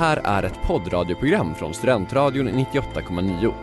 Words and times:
här 0.00 0.20
är 0.24 0.42
ett 0.42 0.62
poddradioprogram 0.62 1.54
från 1.54 1.74
Studentradion 1.74 2.48
98,9. 2.48 3.54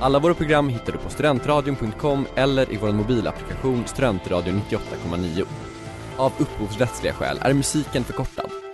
Alla 0.00 0.18
våra 0.18 0.34
program 0.34 0.68
hittar 0.68 0.92
du 0.92 0.98
på 0.98 1.10
studentradion.com 1.10 2.26
eller 2.34 2.72
i 2.72 2.76
vår 2.76 2.92
mobilapplikation 2.92 3.86
Studentradion 3.86 4.62
98,9. 4.70 5.44
Av 6.16 6.32
upphovsrättsliga 6.38 7.12
skäl 7.12 7.38
är 7.42 7.52
musiken 7.52 8.04
förkortad. 8.04 8.67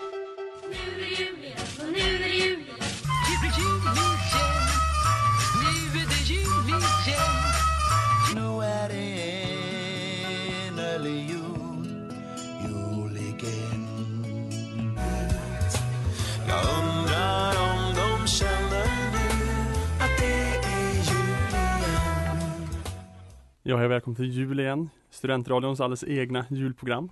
Ja, 23.67 23.77
hej 23.77 23.89
välkommen 23.89 24.17
till 24.17 24.31
jul 24.31 24.61
igen. 24.61 24.91
Studentradions 25.11 25.81
alldeles 25.81 26.05
egna 26.05 26.45
julprogram. 26.51 27.11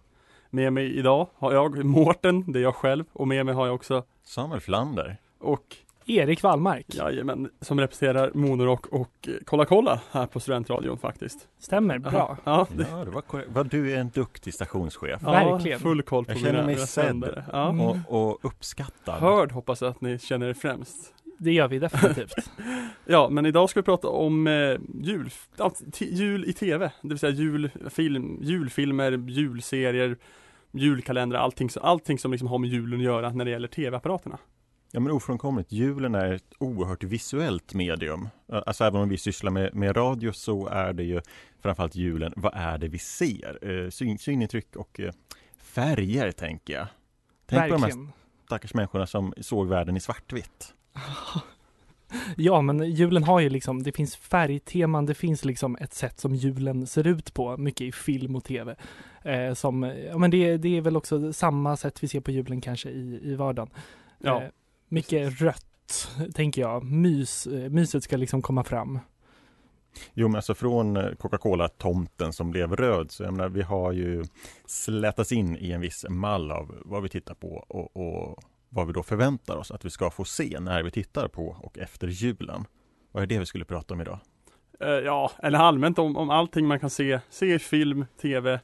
Med 0.51 0.73
mig 0.73 0.99
idag 0.99 1.29
har 1.35 1.53
jag 1.53 1.85
Mårten, 1.85 2.53
det 2.53 2.59
är 2.59 2.63
jag 2.63 2.75
själv, 2.75 3.05
och 3.13 3.29
med 3.29 3.47
mig 3.47 3.55
har 3.55 3.67
jag 3.67 3.75
också 3.75 4.05
Samuel 4.23 4.61
Flander. 4.61 5.17
och 5.39 5.77
Erik 6.07 6.43
Wallmark. 6.43 6.87
jajamän, 6.95 7.51
som 7.61 7.81
representerar 7.81 8.31
Monorock 8.35 8.87
och 8.87 9.29
Kolla 9.45 9.65
kolla 9.65 10.01
här 10.11 10.27
på 10.27 10.41
Studentradion 10.41 10.99
faktiskt. 10.99 11.49
Stämmer, 11.59 11.99
bra. 11.99 12.37
Ja, 12.45 12.67
det, 12.77 12.87
Ja, 12.91 13.05
det 13.05 13.11
var 13.11 13.21
korrekt. 13.23 13.49
Vad 13.53 13.67
du 13.71 13.93
är 13.93 13.99
en 13.99 14.09
duktig 14.09 14.55
stationschef. 14.55 15.21
ja, 15.25 15.31
Verkligen. 15.33 15.81
full 15.81 16.03
koll 16.03 16.25
på 16.25 16.31
Jag 16.33 16.39
känner 16.39 16.53
mina 16.53 16.67
mig 16.67 16.75
mina 16.75 16.87
sedd. 16.87 17.45
Ja. 17.53 17.69
Och, 18.09 18.31
och 18.31 18.39
uppskattad. 18.45 19.21
Hörd 19.21 19.53
hoppas 19.53 19.81
jag 19.83 19.91
att 19.91 20.01
ni 20.01 20.19
känner 20.19 20.47
er 20.49 20.55
främst. 20.55 21.15
Det 21.43 21.53
gör 21.53 21.69
vi 21.69 21.79
definitivt. 21.79 22.35
Ja, 23.05 23.29
men 23.31 23.47
idag 23.47 23.71
ska 23.71 23.81
vi 23.81 23.85
prata 23.85 24.09
om 24.09 24.47
eh, 24.47 24.77
jul, 25.03 25.31
jul 25.99 26.45
i 26.45 26.53
tv, 26.53 26.93
det 27.03 27.09
vill 27.09 27.19
säga 27.19 27.33
julfilm, 27.33 28.39
julfilmer, 28.43 29.13
julserier, 29.13 30.17
julkalendrar, 30.73 31.39
allting, 31.39 31.69
allting 31.81 32.19
som 32.19 32.33
liksom 32.33 32.49
har 32.49 32.59
med 32.59 32.71
julen 32.71 33.01
att 33.01 33.05
göra 33.05 33.33
när 33.33 33.45
det 33.45 33.51
gäller 33.51 33.69
tv-apparaterna. 33.69 34.39
Ja 34.91 35.01
men 35.01 35.13
ofrånkomligt, 35.13 35.73
julen 35.73 36.15
är 36.15 36.33
ett 36.33 36.53
oerhört 36.59 37.05
visuellt 37.05 37.75
medium. 37.75 38.29
Alltså 38.53 38.85
även 38.85 39.01
om 39.01 39.09
vi 39.09 39.19
sysslar 39.19 39.51
med, 39.51 39.75
med 39.75 39.97
radio 39.97 40.33
så 40.33 40.67
är 40.67 40.93
det 40.93 41.05
ju 41.05 41.21
framförallt 41.63 41.97
julen, 41.97 42.33
vad 42.37 42.53
är 42.55 42.79
det 42.79 42.89
vi 42.89 42.99
ser? 42.99 43.59
Eh, 43.63 43.91
syn, 43.91 44.19
synintryck 44.19 44.77
och 44.77 45.01
eh, 45.01 45.13
färger 45.57 46.33
tänker 46.33 46.75
jag. 46.75 46.87
Tänk 47.47 47.63
på 47.63 47.69
de 47.69 47.83
här 47.83 47.89
Verkligen. 47.89 48.13
stackars 48.47 48.75
människorna 48.75 49.07
som 49.07 49.35
såg 49.41 49.69
världen 49.69 49.97
i 49.97 50.01
svartvitt. 50.01 50.75
Ja, 52.37 52.63
men 52.63 52.91
julen 52.91 53.25
har 53.25 53.41
ju 53.41 53.49
liksom, 53.49 53.83
det 53.83 53.93
finns 53.93 54.17
färgteman, 54.17 55.07
det 55.07 55.15
finns 55.15 55.45
liksom 55.45 55.77
ett 55.81 55.95
sätt 55.95 56.21
som 56.21 56.35
julen 56.35 56.87
ser 56.87 57.07
ut 57.07 57.35
på, 57.35 57.57
mycket 57.57 57.81
i 57.81 57.93
film 57.93 58.37
och 58.37 58.45
tv. 58.45 58.77
Eh, 59.23 59.55
som, 59.55 59.83
ja 59.83 60.19
men 60.19 60.31
det, 60.31 60.57
det 60.57 60.77
är 60.77 60.81
väl 60.81 60.97
också 60.97 61.33
samma 61.33 61.77
sätt 61.77 62.03
vi 62.03 62.09
ser 62.09 62.21
på 62.21 62.31
julen 62.31 62.61
kanske 62.61 62.91
i, 62.91 63.21
i 63.23 63.35
vardagen. 63.35 63.71
Ja. 64.19 64.43
Eh, 64.43 64.49
mycket 64.89 65.41
rött, 65.41 66.11
tänker 66.35 66.63
jag. 66.63 66.85
Mys, 66.85 67.47
eh, 67.47 67.71
myset 67.71 68.05
ska 68.05 68.17
liksom 68.17 68.43
komma 68.43 68.65
fram. 68.65 68.99
Jo 70.15 70.29
men 70.29 70.37
alltså 70.37 70.55
från 70.55 70.97
eh, 70.97 71.15
Coca-Cola-tomten 71.15 72.33
som 72.33 72.51
blev 72.51 72.77
röd 72.77 73.11
så 73.11 73.23
jag 73.23 73.33
menar 73.33 73.49
vi 73.49 73.63
har 73.63 73.93
ju 73.93 74.25
slätats 74.67 75.33
in 75.33 75.57
i 75.57 75.73
en 75.73 75.81
viss 75.81 76.07
mall 76.09 76.51
av 76.51 76.75
vad 76.85 77.03
vi 77.03 77.09
tittar 77.09 77.35
på 77.35 77.65
och, 77.69 77.97
och 77.97 78.45
vad 78.75 78.87
vi 78.87 78.93
då 78.93 79.03
förväntar 79.03 79.57
oss 79.57 79.71
att 79.71 79.85
vi 79.85 79.91
ska 79.91 80.11
få 80.11 80.25
se 80.25 80.61
när 80.61 80.83
vi 80.83 80.91
tittar 80.91 81.29
på 81.29 81.57
och 81.61 81.79
efter 81.79 82.09
julen. 82.09 82.65
Vad 83.13 83.23
är 83.23 83.27
det 83.27 83.39
vi 83.39 83.47
skulle 83.47 83.65
prata 83.65 83.95
om 83.95 84.01
idag? 84.01 84.19
Eh, 84.81 84.89
ja, 84.89 85.33
eller 85.43 85.59
allmänt 85.59 85.99
om, 85.99 86.17
om 86.17 86.31
allting 86.31 86.67
man 86.67 86.81
kan 86.81 86.91
se, 86.91 87.21
se 87.31 87.55
i 87.55 87.59
film, 87.59 88.07
tv, 88.21 88.61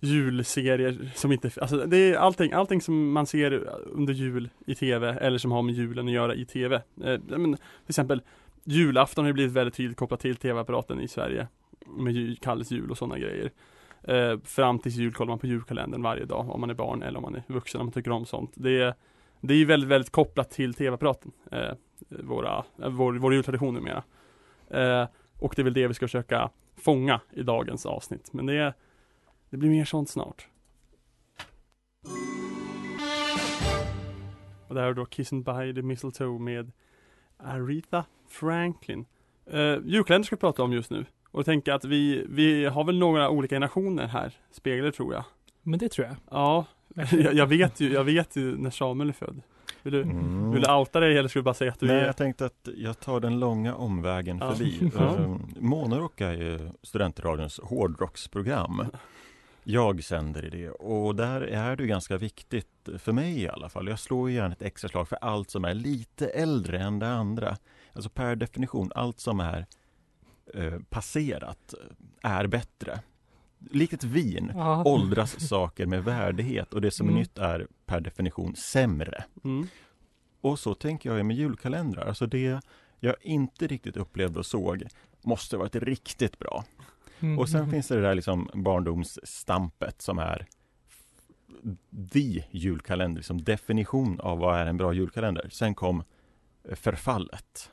julserier 0.00 1.12
som 1.14 1.32
inte, 1.32 1.50
alltså 1.60 1.86
det 1.86 1.96
är 1.96 2.16
allting, 2.16 2.52
allting 2.52 2.80
som 2.80 3.12
man 3.12 3.26
ser 3.26 3.52
under 3.84 4.14
jul 4.14 4.48
i 4.66 4.74
tv 4.74 5.18
eller 5.20 5.38
som 5.38 5.52
har 5.52 5.62
med 5.62 5.74
julen 5.74 6.06
att 6.06 6.14
göra 6.14 6.34
i 6.34 6.44
tv. 6.44 6.76
Eh, 6.76 7.20
men, 7.26 7.54
till 7.54 7.62
exempel 7.88 8.22
julafton 8.64 9.24
har 9.24 9.28
ju 9.28 9.32
blivit 9.32 9.52
väldigt 9.52 9.74
tydligt 9.74 9.98
kopplat 9.98 10.20
till 10.20 10.36
tv-apparaten 10.36 11.00
i 11.00 11.08
Sverige 11.08 11.48
med 11.86 12.12
jul, 12.12 12.38
Kalles 12.42 12.70
jul 12.70 12.90
och 12.90 12.98
sådana 12.98 13.18
grejer. 13.18 13.50
Eh, 14.02 14.38
fram 14.44 14.78
till 14.78 14.92
jul 14.92 15.12
kollar 15.12 15.28
man 15.28 15.38
på 15.38 15.46
julkalendern 15.46 16.02
varje 16.02 16.24
dag 16.24 16.50
om 16.50 16.60
man 16.60 16.70
är 16.70 16.74
barn 16.74 17.02
eller 17.02 17.16
om 17.16 17.22
man 17.22 17.34
är 17.34 17.42
vuxen 17.46 17.80
om 17.80 17.86
man 17.86 17.92
tycker 17.92 18.10
om 18.10 18.26
sånt. 18.26 18.52
Det 18.54 18.80
är, 18.80 18.94
det 19.46 19.54
är 19.54 19.58
ju 19.58 19.64
väldigt, 19.64 19.88
väldigt 19.88 20.12
kopplat 20.12 20.50
till 20.50 20.74
tv-apparaten. 20.74 21.32
Eh, 21.50 21.72
våra, 22.08 22.64
eh, 22.82 22.88
vår, 22.88 23.12
vår 23.12 23.34
jultradition 23.34 23.74
numera. 23.74 24.02
Eh, 24.70 25.08
och 25.38 25.52
det 25.56 25.62
är 25.62 25.64
väl 25.64 25.74
det 25.74 25.88
vi 25.88 25.94
ska 25.94 26.06
försöka 26.06 26.50
fånga 26.76 27.20
i 27.32 27.42
dagens 27.42 27.86
avsnitt. 27.86 28.32
Men 28.32 28.46
det, 28.46 28.74
det 29.50 29.56
blir 29.56 29.70
mer 29.70 29.84
sånt 29.84 30.10
snart. 30.10 30.48
Och 34.68 34.74
det 34.74 34.80
här 34.80 34.88
är 34.88 34.94
då 34.94 35.06
Kissing 35.06 35.42
by 35.42 35.74
the 35.74 35.82
Mistletoe 35.82 36.38
med 36.38 36.72
Aretha 37.36 38.04
Franklin. 38.28 39.06
Eh, 39.46 39.76
julkalender 39.84 40.26
ska 40.26 40.36
vi 40.36 40.40
prata 40.40 40.62
om 40.62 40.72
just 40.72 40.90
nu. 40.90 41.06
Och 41.30 41.44
tänker 41.44 41.72
att 41.72 41.84
vi, 41.84 42.26
vi 42.28 42.64
har 42.64 42.84
väl 42.84 42.98
några 42.98 43.30
olika 43.30 43.54
generationer 43.54 44.06
här 44.06 44.32
speglade 44.50 44.92
tror 44.92 45.14
jag. 45.14 45.24
Men 45.62 45.78
det 45.78 45.88
tror 45.88 46.06
jag. 46.06 46.16
Ja, 46.30 46.66
jag, 47.10 47.34
jag 47.34 47.46
vet 47.46 47.80
ju, 47.80 47.92
jag 47.92 48.04
vet 48.04 48.36
ju 48.36 48.56
när 48.56 48.70
Samuel 48.70 49.08
är 49.08 49.12
född. 49.12 49.40
Vill 49.82 49.92
du, 49.92 50.02
Mm. 50.02 50.50
vill 50.50 50.62
du 50.62 50.72
outa 50.72 51.00
dig 51.00 51.18
eller 51.18 51.28
ska 51.28 51.38
du 51.38 51.42
bara 51.42 51.54
säga 51.54 51.72
att 51.72 51.80
du 51.80 51.86
Nej, 51.86 51.96
är 51.96 52.06
jag 52.06 52.16
tänkte 52.16 52.46
att 52.46 52.68
jag 52.76 53.00
tar 53.00 53.20
den 53.20 53.40
långa 53.40 53.74
omvägen 53.74 54.38
Ja. 54.40 54.52
förbi. 54.54 54.90
Ja. 54.98 55.02
Uh, 55.16 55.36
Monorock 55.60 56.20
är 56.20 56.32
ju 56.32 56.70
studentradions 56.82 57.60
hårdrocksprogram. 57.62 58.82
Jag 59.64 60.04
sänder 60.04 60.44
i 60.44 60.50
det 60.50 60.70
och 60.70 61.14
där 61.16 61.40
är 61.40 61.76
det 61.76 61.86
ganska 61.86 62.16
viktigt 62.16 62.88
för 62.98 63.12
mig 63.12 63.42
i 63.42 63.48
alla 63.48 63.68
fall. 63.68 63.88
Jag 63.88 63.98
slår 63.98 64.30
gärna 64.30 64.52
ett 64.54 64.62
extra 64.62 64.88
slag 64.88 65.08
för 65.08 65.18
allt 65.20 65.50
som 65.50 65.64
är 65.64 65.74
lite 65.74 66.26
äldre 66.28 66.78
än 66.78 66.98
det 66.98 67.08
andra. 67.08 67.56
Alltså 67.92 68.10
per 68.10 68.36
definition, 68.36 68.90
allt 68.94 69.20
som 69.20 69.40
är 69.40 69.66
eh, 70.54 70.74
passerat 70.90 71.74
är 72.22 72.46
bättre. 72.46 73.00
Likt 73.70 73.92
ett 73.92 74.04
vin 74.04 74.52
Ja. 74.54 74.84
åldras 74.84 75.48
saker 75.48 75.86
med 75.86 76.04
värdighet 76.04 76.74
och 76.74 76.80
det 76.80 76.90
som 76.90 77.06
är 77.06 77.10
Mm. 77.10 77.20
nytt 77.20 77.38
är 77.38 77.66
per 77.86 78.00
definition 78.00 78.56
sämre. 78.56 79.24
mm. 79.44 79.66
Och 80.40 80.58
så 80.58 80.74
tänker 80.74 81.14
jag 81.16 81.26
med 81.26 81.36
julkalendrar. 81.36 82.06
Alltså 82.06 82.26
det 82.26 82.60
jag 83.00 83.14
inte 83.20 83.66
riktigt 83.66 83.96
upplevde 83.96 84.38
och 84.38 84.46
såg 84.46 84.84
måste 85.22 85.56
varit 85.56 85.76
riktigt 85.76 86.38
bra. 86.38 86.64
Mm. 87.20 87.38
Och 87.38 87.48
sen 87.48 87.70
finns 87.70 87.88
det 87.88 87.94
det 87.94 88.00
där 88.02 88.14
liksom 88.14 88.50
barndomsstampet 88.54 90.02
som 90.02 90.18
är 90.18 90.46
the 92.12 92.44
julkalender, 92.50 93.16
liksom 93.18 93.44
definition 93.44 94.20
av 94.20 94.38
vad 94.38 94.58
är 94.58 94.66
en 94.66 94.76
bra 94.76 94.92
julkalender. 94.92 95.48
Sen 95.52 95.74
kom 95.74 96.02
förfallet. 96.74 97.70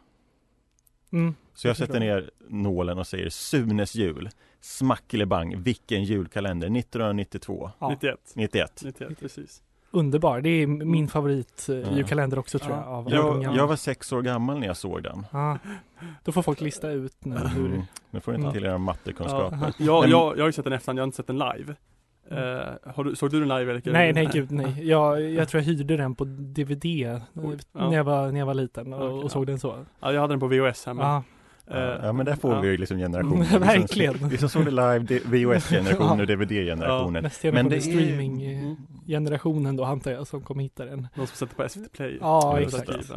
Mm. 1.12 1.36
Så 1.54 1.68
jag 1.68 1.70
Jag 1.70 1.78
sätter 1.78 2.00
ner 2.00 2.32
nålen 2.48 2.98
och 3.00 3.08
säger 3.08 3.30
Sunes 3.30 3.96
jul. 3.96 4.30
Smackelebang, 4.62 5.62
vilken 5.64 6.04
julkalender? 6.04 6.68
1992, 6.80 7.72
Ja. 7.80 7.90
91. 7.90 8.20
91. 8.36 8.82
91, 8.86 9.20
precis. 9.20 9.62
Underbar, 9.94 10.42
det 10.42 10.50
är 10.50 10.68
min 10.68 11.08
favorit 11.08 11.66
Ja. 11.68 11.74
julkalender 11.96 12.40
också 12.40 12.60
tror 12.60 12.76
Ja. 12.76 12.84
jag. 12.86 12.94
Av 12.94 13.12
Jag, 13.44 13.56
jag 13.56 13.68
var 13.68 13.76
sex 13.76 14.12
år 14.14 14.22
gammal 14.22 14.60
när 14.60 14.68
jag 14.68 14.78
såg 14.78 15.04
den. 15.04 15.26
Ja. 15.32 15.58
Då 16.24 16.32
får 16.32 16.42
folk 16.42 16.62
lista 16.62 16.92
ut 16.92 17.26
nu 17.26 17.38
hur... 17.38 17.66
Mm. 17.66 17.82
Nu 18.12 18.20
får 18.20 18.32
ni 18.32 18.36
inte 18.36 18.48
Ja. 18.48 18.52
till 18.54 18.66
era 18.66 18.78
mattekunskaper. 18.78 19.74
Jag, 19.78 20.02
Men- 20.02 20.10
jag, 20.12 20.38
jag 20.38 20.44
har 20.44 20.48
ju 20.48 20.52
sett 20.52 20.64
den 20.64 20.74
efterhand, 20.74 21.00
jag 21.00 21.04
har 21.04 21.08
inte 21.08 21.18
sett 21.18 21.28
den 21.28 21.38
live. 21.40 21.76
Har 22.96 23.04
du, 23.04 23.16
såg 23.16 23.32
du 23.32 23.40
den 23.40 23.48
live 23.50 23.74
Erik? 23.74 23.86
Nej, 23.86 24.14
nej 24.14 24.30
gud 24.34 24.52
nej. 24.52 24.88
Jag, 24.90 25.22
jag 25.22 25.50
tror 25.50 25.62
jag 25.64 25.66
hyrde 25.66 25.98
den 25.98 26.16
på 26.16 26.24
DVD 26.26 26.86
ja. 26.86 27.20
när, 27.72 27.94
jag 27.94 28.04
var, 28.04 28.32
när 28.32 28.40
jag 28.40 28.46
var 28.46 28.54
liten 28.54 28.94
och, 28.94 29.06
Okej, 29.06 29.24
och 29.24 29.32
såg 29.32 29.48
den 29.48 29.60
så. 29.60 29.86
Ja, 30.00 30.14
jag 30.14 30.22
hade 30.22 30.34
den 30.34 30.40
på 30.40 30.48
VHS 30.48 30.86
hemma. 30.86 31.04
Ja. 31.04 31.24
Ja, 31.66 31.78
Eh, 31.78 32.06
ja 32.06 32.14
men 32.14 32.26
där 32.26 32.36
får 32.36 32.54
ja. 32.54 32.60
vi 32.62 32.68
ju 32.68 32.78
liksom 32.78 32.98
generationer. 32.98 33.60
Verkligen. 33.60 34.30
Vi 34.30 34.38
som 34.38 34.50
såg 34.50 34.66
det 34.66 34.72
live, 34.72 35.00
VHS-generationen 35.26 36.18
Ja. 36.18 36.22
och 36.22 36.28
DVD-generationen. 36.28 37.24
Nästa 37.24 37.52
Men 37.52 37.70
det 37.70 37.76
är 37.76 37.80
streaming-generationen 37.80 39.66
Mm. 39.66 39.76
då 39.76 39.84
antar 39.84 40.12
jag 40.12 40.28
som 40.28 40.42
kommer 40.42 40.64
hitta 40.64 40.86
den. 40.86 41.08
De 41.16 41.28
som 41.28 41.48
sätter 41.48 41.56
på 41.64 41.70
SVT 41.70 41.92
Play. 41.92 42.18
Ja, 42.22 42.60
exakt. 42.60 43.12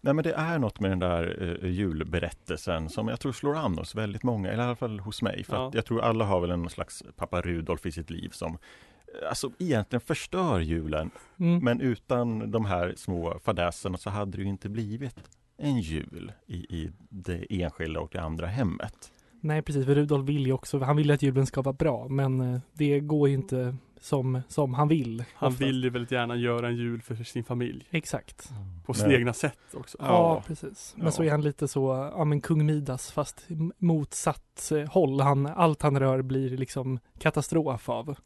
Nej 0.00 0.14
men 0.14 0.22
det 0.24 0.32
är 0.32 0.58
något 0.58 0.80
med 0.80 0.90
den 0.90 0.98
där 0.98 1.58
eh, 1.62 1.70
julberättelsen 1.70 2.88
som 2.88 3.08
jag 3.08 3.20
tror 3.20 3.32
slår 3.32 3.56
an 3.56 3.78
hos 3.78 3.94
väldigt 3.94 4.22
många, 4.22 4.48
eller 4.50 4.62
i 4.62 4.66
alla 4.66 4.76
fall 4.76 5.00
hos 5.00 5.22
mig. 5.22 5.44
För 5.44 5.56
Ja. 5.56 5.70
jag 5.74 5.84
tror 5.86 6.00
alla 6.02 6.24
har 6.24 6.40
väl 6.40 6.50
en 6.50 6.68
slags 6.68 7.02
pappa 7.16 7.40
Rudolf 7.40 7.86
i 7.86 7.92
sitt 7.92 8.10
liv 8.10 8.28
som 8.32 8.52
eh, 8.52 9.28
Alltså 9.28 9.50
egentligen 9.58 10.00
förstör 10.00 10.60
julen 10.60 11.10
Mm. 11.38 11.64
Men 11.64 11.80
utan 11.80 12.50
de 12.50 12.64
här 12.64 12.94
små 12.96 13.38
fadäserna 13.44 13.98
så 13.98 14.10
hade 14.10 14.36
det 14.36 14.42
ju 14.42 14.48
inte 14.48 14.68
blivit 14.68 15.16
en 15.56 15.80
jul 15.80 16.32
i, 16.46 16.54
i 16.56 16.90
det 17.08 17.46
enskilda 17.62 18.00
och 18.00 18.08
det 18.12 18.20
andra 18.20 18.46
hemmet. 18.46 19.12
Nej 19.40 19.62
precis, 19.62 19.86
för 19.86 19.94
Rudolf 19.94 20.28
vill 20.28 20.46
ju 20.46 20.52
också, 20.52 20.78
han 20.78 20.96
vill 20.96 21.06
ju 21.06 21.12
att 21.14 21.22
julen 21.22 21.46
ska 21.46 21.62
vara 21.62 21.72
bra 21.72 22.08
men 22.08 22.40
eh, 22.40 22.60
det 22.72 23.00
går 23.00 23.28
ju 23.28 23.34
inte 23.34 23.76
som, 24.00 24.40
som 24.48 24.74
han 24.74 24.88
vill. 24.88 25.24
Han 25.34 25.46
oftast. 25.52 25.68
vill 25.68 25.84
ju 25.84 25.90
väldigt 25.90 26.10
gärna 26.10 26.36
göra 26.36 26.68
en 26.68 26.76
jul 26.76 27.02
för 27.02 27.14
sin 27.14 27.44
familj. 27.44 27.86
Exakt. 27.90 28.50
På 28.86 28.94
sina 28.94 29.12
egna 29.14 29.32
sätt 29.32 29.58
också. 29.74 29.98
Ja, 30.00 30.06
Ja. 30.06 30.42
precis. 30.46 30.92
Men 30.96 31.04
Ja. 31.06 31.10
så 31.12 31.22
är 31.22 31.30
han 31.30 31.42
lite 31.42 31.68
så, 31.68 32.10
ja 32.16 32.24
men 32.24 32.40
kung 32.40 32.66
Midas 32.66 33.12
fast 33.12 33.46
motsatt 33.78 34.72
eh, 34.74 34.90
håll. 34.90 35.20
Han, 35.20 35.46
allt 35.46 35.82
han 35.82 35.98
rör 36.00 36.22
blir 36.22 36.56
liksom 36.56 36.98
katastrof 37.18 37.88
av. 37.88 38.16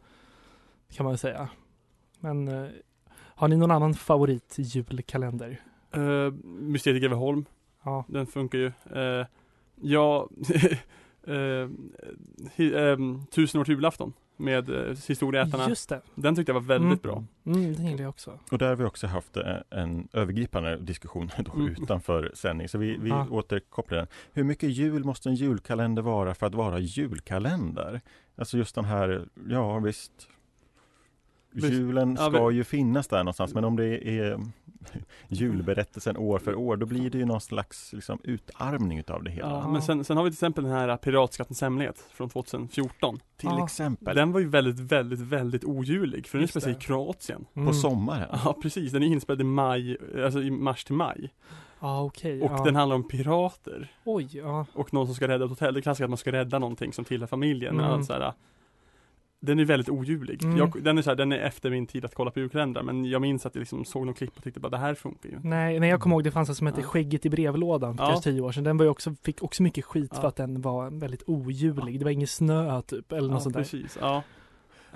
Kan 0.93 1.05
man 1.05 1.13
väl 1.13 1.19
säga. 1.19 1.49
Men 2.21 2.49
eh, 2.49 2.69
har 3.17 3.49
ni 3.49 3.57
någon 3.57 3.71
annan 3.71 3.95
favorit 3.95 4.55
julkalender? 4.59 5.61
Uh, 5.97 6.31
Mysteriet 6.45 6.97
i 6.97 7.01
Greveholm, 7.01 7.45
Ja, 7.85 8.05
den 8.09 8.27
funkar 8.27 8.59
ju. 8.59 8.73
Uh, 8.97 9.27
ja, 9.81 10.29
uh, 11.29 11.69
hi, 12.55 12.75
ehm, 12.77 13.27
Tusen 13.27 13.61
år 13.61 13.65
till 13.65 13.75
julafton 13.75 14.13
med 14.37 14.71
uh, 14.71 14.97
Historieätarna. 15.09 15.69
just 15.69 15.89
det. 15.89 16.01
Den 16.15 16.37
tyckte 16.37 16.51
jag 16.53 16.61
var 16.61 16.67
väldigt 16.67 17.03
bra. 17.03 17.25
Mm, 17.47 17.75
det 17.75 17.83
gillar 17.83 18.01
jag 18.03 18.09
också. 18.09 18.39
Och 18.53 18.59
där 18.59 18.69
har 18.69 18.77
vi 18.77 18.85
också 18.85 19.07
haft 19.07 19.37
en, 19.37 19.63
en 19.71 20.09
övergripande 20.13 20.77
diskussion 20.77 21.31
då, 21.39 21.53
Mm. 21.53 21.69
utanför 21.83 22.31
sändning. 22.35 22.69
Så 22.69 22.79
vi, 22.79 22.97
vi 23.01 23.09
Ja. 23.09 23.27
återkopplar 23.31 23.99
den. 23.99 24.07
Hur 24.33 24.45
mycket 24.45 24.69
jul 24.71 25.05
måste 25.05 25.29
en 25.29 25.35
julkalender 25.35 26.03
vara 26.03 26.35
för 26.35 26.47
att 26.47 26.55
vara 26.55 26.79
julkalender? 26.79 28.01
Alltså 28.37 28.59
just 28.59 28.75
den 28.75 28.85
här, 28.85 29.29
ja 29.49 29.79
visst. 29.79 30.29
Julen 31.55 32.17
Ja, 32.21 32.31
ska 32.31 32.47
vi- 32.47 32.55
ju 32.57 32.65
finnas 32.65 33.09
där 33.09 33.19
någonstans 33.19 33.55
men 33.55 33.65
om 33.65 33.77
det 33.77 34.09
är 34.19 34.41
julberättelsen 35.29 36.17
år 36.17 36.39
för 36.39 36.55
år 36.55 36.77
då 36.77 36.87
blir 36.87 37.11
det 37.11 37.19
ju 37.19 37.25
någon 37.25 37.41
slags 37.41 37.93
liksom, 37.93 38.19
utarmning 38.25 38.99
utav 38.99 39.23
det 39.25 39.31
hela. 39.31 39.49
Ja, 39.49 39.69
men 39.69 39.83
sen, 39.83 40.05
sen 40.05 40.17
har 40.17 40.25
vi 40.25 40.31
till 40.31 40.35
exempel 40.35 40.65
den 40.65 40.73
här 40.73 40.97
Piratskattens 40.97 41.61
hemlighet 41.61 42.05
från 42.13 42.29
2014. 42.29 43.19
Till 43.37 43.49
Ja. 43.53 43.65
exempel 43.65 44.17
Den 44.17 44.33
var 44.33 44.41
ju 44.41 44.49
väldigt, 44.49 44.81
väldigt, 44.93 45.21
väldigt 45.21 45.65
ojulig 45.65 46.27
för 46.27 46.39
den 46.39 46.45
utspelar 46.45 46.63
sig 46.65 46.73
i. 46.73 46.77
Kroatien. 46.77 47.45
Mm. 47.55 47.69
på 47.69 47.75
sommaren. 47.75 48.39
Ja 48.45 48.57
precis, 48.63 48.93
den 48.93 49.03
är 49.03 49.07
inspelad 49.07 49.41
i 49.41 49.45
maj, 49.45 49.97
alltså 50.25 50.43
i 50.43 50.51
mars 50.51 50.85
till 50.85 50.95
maj. 50.95 51.31
Ja, 51.81 52.03
okej. 52.03 52.43
Och 52.43 52.51
ja. 52.53 52.65
den 52.65 52.77
handlar 52.77 52.97
om 52.97 53.09
pirater. 53.09 53.93
Oj, 54.05 54.29
ja. 54.33 54.67
Och 54.73 54.93
någon 54.95 55.07
som 55.07 55.15
ska 55.15 55.29
rädda 55.29 55.45
ett 55.45 55.51
hotell. 55.51 55.75
Det 55.75 55.81
är 55.81 55.83
klassiskt 55.83 56.05
att 56.05 56.11
man 56.11 56.17
ska 56.19 56.33
rädda 56.33 56.59
någonting 56.59 56.93
som 56.93 57.05
tillhör 57.05 57.27
familjen. 57.27 57.77
Men 57.77 57.85
Mm. 57.85 57.97
alltså, 57.99 58.13
så 58.13 58.21
här, 58.21 58.33
den 59.45 59.59
är 59.59 59.65
väldigt 59.65 59.89
ojulig. 59.89 60.43
Mm. 60.45 60.57
Jag, 60.57 60.83
den, 60.83 60.99
är 60.99 61.03
så 61.03 61.11
här, 61.11 61.17
den 61.17 61.33
är 61.33 61.39
efter 61.39 61.71
min 61.71 61.87
tid 61.87 62.05
att 62.05 62.15
kolla 62.15 62.31
på 62.31 62.41
julkalendrar. 62.41 62.83
Men 62.83 63.05
jag 63.05 63.23
minns 63.23 63.47
att 63.47 63.55
jag 63.55 63.61
liksom 63.61 63.85
såg 63.85 64.07
någon 64.07 64.15
klipp 64.15 64.37
och 64.37 64.45
tyckte 64.45 64.61
bara 64.61 64.69
det 64.69 64.79
här 64.79 64.95
funkar 64.95 65.29
ju. 65.29 65.39
Nej, 65.43 65.81
nej, 65.81 65.91
jag 65.91 66.01
kommer 66.01 66.17
ihåg 66.17 66.25
det 66.25 66.31
fanns 66.31 66.49
en 66.49 66.55
som 66.55 66.67
hette 66.67 66.81
Ja. 66.81 66.87
Skägget 66.87 67.27
i 67.27 67.31
brevlådan 67.31 67.97
för 67.97 68.05
Ja. 68.05 68.11
kanske 68.11 68.31
tio 68.31 68.41
år 68.41 68.53
sedan. 68.53 68.65
Den 68.65 68.77
var 68.77 68.85
ju 68.85 68.91
också, 68.91 69.15
fick 69.25 69.43
också 69.43 69.63
mycket 69.63 69.85
skit 69.85 70.11
Ja. 70.15 70.21
för 70.21 70.29
att 70.29 70.37
den 70.37 70.61
var 70.61 70.91
väldigt 70.91 71.23
ojulig. 71.27 71.99
Det 71.99 72.05
var 72.05 72.11
ingen 72.13 72.27
snö 72.29 72.83
typ, 72.83 73.13
eller 73.13 73.29
något 73.29 73.33
Ja, 73.33 73.41
sånt 73.41 73.55
där. 73.55 73.63
precis. 73.63 73.99
Ja. 74.01 74.23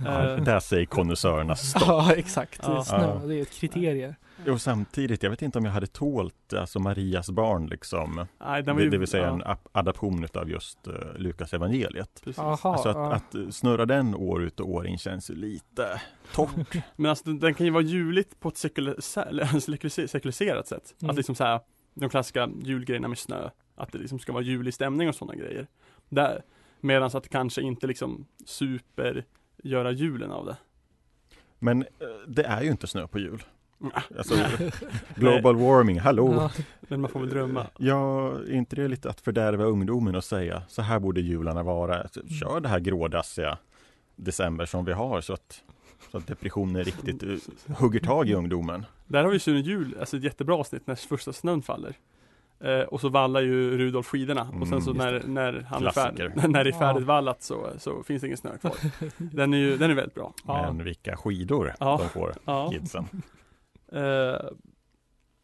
Ja, 0.04 0.24
Eh, 0.36 0.42
där 0.44 0.60
säger 0.60 0.86
konnässörerna 0.86 1.56
stopp. 1.56 1.82
Ja, 1.86 2.12
exakt. 2.14 2.60
Ja. 2.62 2.84
Snö, 2.84 3.26
det 3.26 3.34
är 3.34 3.42
ett 3.42 3.52
kriterie. 3.52 4.14
Och 4.50 4.60
samtidigt, 4.60 5.22
jag 5.22 5.30
vet 5.30 5.42
inte 5.42 5.58
om 5.58 5.64
jag 5.64 5.72
hade 5.72 5.86
tålt 5.86 6.52
alltså 6.52 6.78
Marias 6.78 7.30
barn 7.30 7.66
liksom. 7.66 8.26
nej, 8.40 8.62
den 8.62 8.74
var 8.74 8.80
Det, 8.80 8.84
ju, 8.84 8.90
det 8.90 8.98
vill 8.98 9.08
säga 9.08 9.26
ja, 9.26 9.32
en 9.32 9.42
ap- 9.42 9.68
adaption 9.72 10.26
av 10.34 10.50
just 10.50 10.88
uh, 10.88 10.94
Lukas 11.16 11.54
evangeliet. 11.54 12.20
precis. 12.24 12.38
Jaha, 12.38 12.58
Alltså 12.62 12.88
att, 12.88 12.96
ja. 12.96 13.12
att 13.46 13.54
snurra 13.54 13.86
den 13.86 14.14
år 14.14 14.42
ut 14.42 14.60
och 14.60 14.70
år 14.70 14.86
in 14.86 14.98
känns 14.98 15.30
ju 15.30 15.34
lite 15.34 16.00
torrt. 16.34 16.76
Men 16.96 17.10
alltså 17.10 17.24
den, 17.24 17.38
den 17.38 17.54
kan 17.54 17.66
ju 17.66 17.72
vara 17.72 17.82
juligt 17.82 18.40
på 18.40 18.48
ett 18.48 18.56
sekulariserat 20.10 20.66
sätt. 20.66 20.94
Mm. 21.02 21.10
Att 21.10 21.16
liksom 21.16 21.34
så 21.34 21.44
här, 21.44 21.60
de 21.94 22.08
klassiska 22.08 22.48
julgrejerna 22.62 23.08
med 23.08 23.18
snö. 23.18 23.50
Att 23.74 23.92
det 23.92 23.98
liksom 23.98 24.18
ska 24.18 24.32
vara 24.32 24.42
julig 24.42 24.74
stämning 24.74 25.08
och 25.08 25.14
sådana 25.14 25.34
grejer. 25.34 25.66
Där. 26.08 26.42
Medan 26.80 27.10
att 27.14 27.28
kanske 27.28 27.62
inte 27.62 27.86
liksom 27.86 28.26
super 28.46 29.24
göra 29.62 29.90
julen 29.90 30.30
av 30.30 30.46
det. 30.46 30.56
Men 31.58 31.82
eh, 31.82 31.88
det 32.26 32.42
är 32.44 32.62
ju 32.62 32.70
inte 32.70 32.86
snö 32.86 33.06
på 33.06 33.18
jul. 33.18 33.42
Mm. 33.80 33.92
Alltså, 34.18 34.34
global 35.14 35.56
warming, 35.56 35.98
hallå! 36.00 36.32
Ja, 36.34 36.50
Men 36.80 37.00
man 37.00 37.10
får 37.10 37.20
väl 37.20 37.28
drömma. 37.28 37.66
Ja, 37.78 38.28
är 38.32 38.52
inte 38.52 38.76
det 38.76 38.88
lite 38.88 39.10
att 39.10 39.20
fördärva 39.20 39.64
ungdomen 39.64 40.14
och 40.14 40.24
säga 40.24 40.62
så 40.68 40.82
här 40.82 40.98
borde 40.98 41.20
jularna 41.20 41.62
vara? 41.62 42.02
Alltså, 42.02 42.20
Kör 42.28 42.60
det 42.60 42.68
här 42.68 42.80
grådassiga 42.80 43.58
december 44.16 44.66
som 44.66 44.84
vi 44.84 44.92
har 44.92 45.20
så 45.20 45.32
att, 45.32 45.62
så 46.10 46.18
att 46.18 46.26
depressionen 46.26 46.84
riktigt 46.84 47.22
eh, 47.22 47.74
hugger 47.78 48.00
tag 48.00 48.28
i 48.28 48.34
ungdomen. 48.34 48.84
Där 49.06 49.24
har 49.24 49.30
vi 49.30 49.38
Sune 49.38 49.60
Jul, 49.60 49.96
alltså 50.00 50.16
ett 50.16 50.22
jättebra 50.24 50.54
avsnitt 50.56 50.86
när 50.86 50.94
första 50.94 51.32
snön 51.32 51.62
faller. 51.62 51.94
Eh, 52.60 52.80
och 52.80 53.00
så 53.00 53.08
vallar 53.08 53.40
ju 53.40 53.78
Rudolf 53.78 54.06
skidorna 54.06 54.48
och 54.60 54.68
sen 54.68 54.82
så 54.82 54.90
Mm, 54.90 55.04
när, 55.06 55.22
när 55.28 55.66
han 55.70 55.86
är 55.86 55.90
färdig, 55.90 56.30
när 56.48 56.64
det 56.64 56.70
är 56.70 56.72
Ja. 56.72 56.78
färdigt 56.78 57.04
vallat 57.06 57.42
så, 57.42 57.66
så 57.78 58.02
finns 58.02 58.20
det 58.20 58.26
ingen 58.26 58.36
snö 58.38 58.58
kvar. 58.58 58.72
Den 59.36 59.54
är 59.54 59.58
ju, 59.58 59.76
den 59.76 59.90
är 59.90 59.94
väldigt 59.94 60.14
bra. 60.14 60.32
Ja. 60.46 60.72
Men 60.72 60.84
vilka 60.84 61.16
skidor 61.16 61.74
Ja. 61.80 62.00
de 62.02 62.08
får, 62.08 62.34
Ja. 62.44 62.70
kidsen. 62.70 63.04
Eh, 63.92 64.50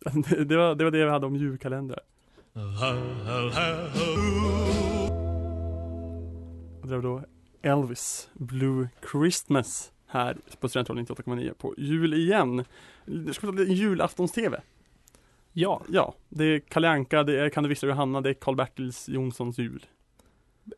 det, 0.47 0.57
var, 0.57 0.75
det 0.75 0.85
var 0.85 0.91
det 0.91 1.05
vi 1.05 1.11
hade 1.11 1.27
om 1.27 1.37
julkalendrar. 1.37 2.01
Och 6.83 6.89
det 6.89 6.97
var 6.97 7.03
då 7.03 7.23
Elvis 7.63 8.29
Blue 8.35 8.89
Christmas 9.13 9.93
här 10.07 10.37
på 10.61 10.69
Studentradion 10.69 11.07
98,9 11.07 11.55
på 11.55 11.75
jul 11.79 12.15
igen. 12.15 12.65
Det 13.05 13.35
ska 13.35 13.51
vara 13.51 13.63
en 13.63 13.73
julaftons-tv. 13.73 14.61
ja, 15.53 15.83
Ja, 15.89 16.15
det 16.29 16.45
är 16.45 16.59
Kalle 16.59 16.89
Anka, 16.89 17.23
det 17.23 17.41
är 17.41 17.49
Kan 17.49 17.63
du 17.63 17.69
vissla 17.69 17.89
Johanna, 17.89 18.21
det 18.21 18.31
är 18.31 18.35
Karl-Bertils 18.35 19.11
Jonssons 19.11 19.59
jul. 19.59 19.87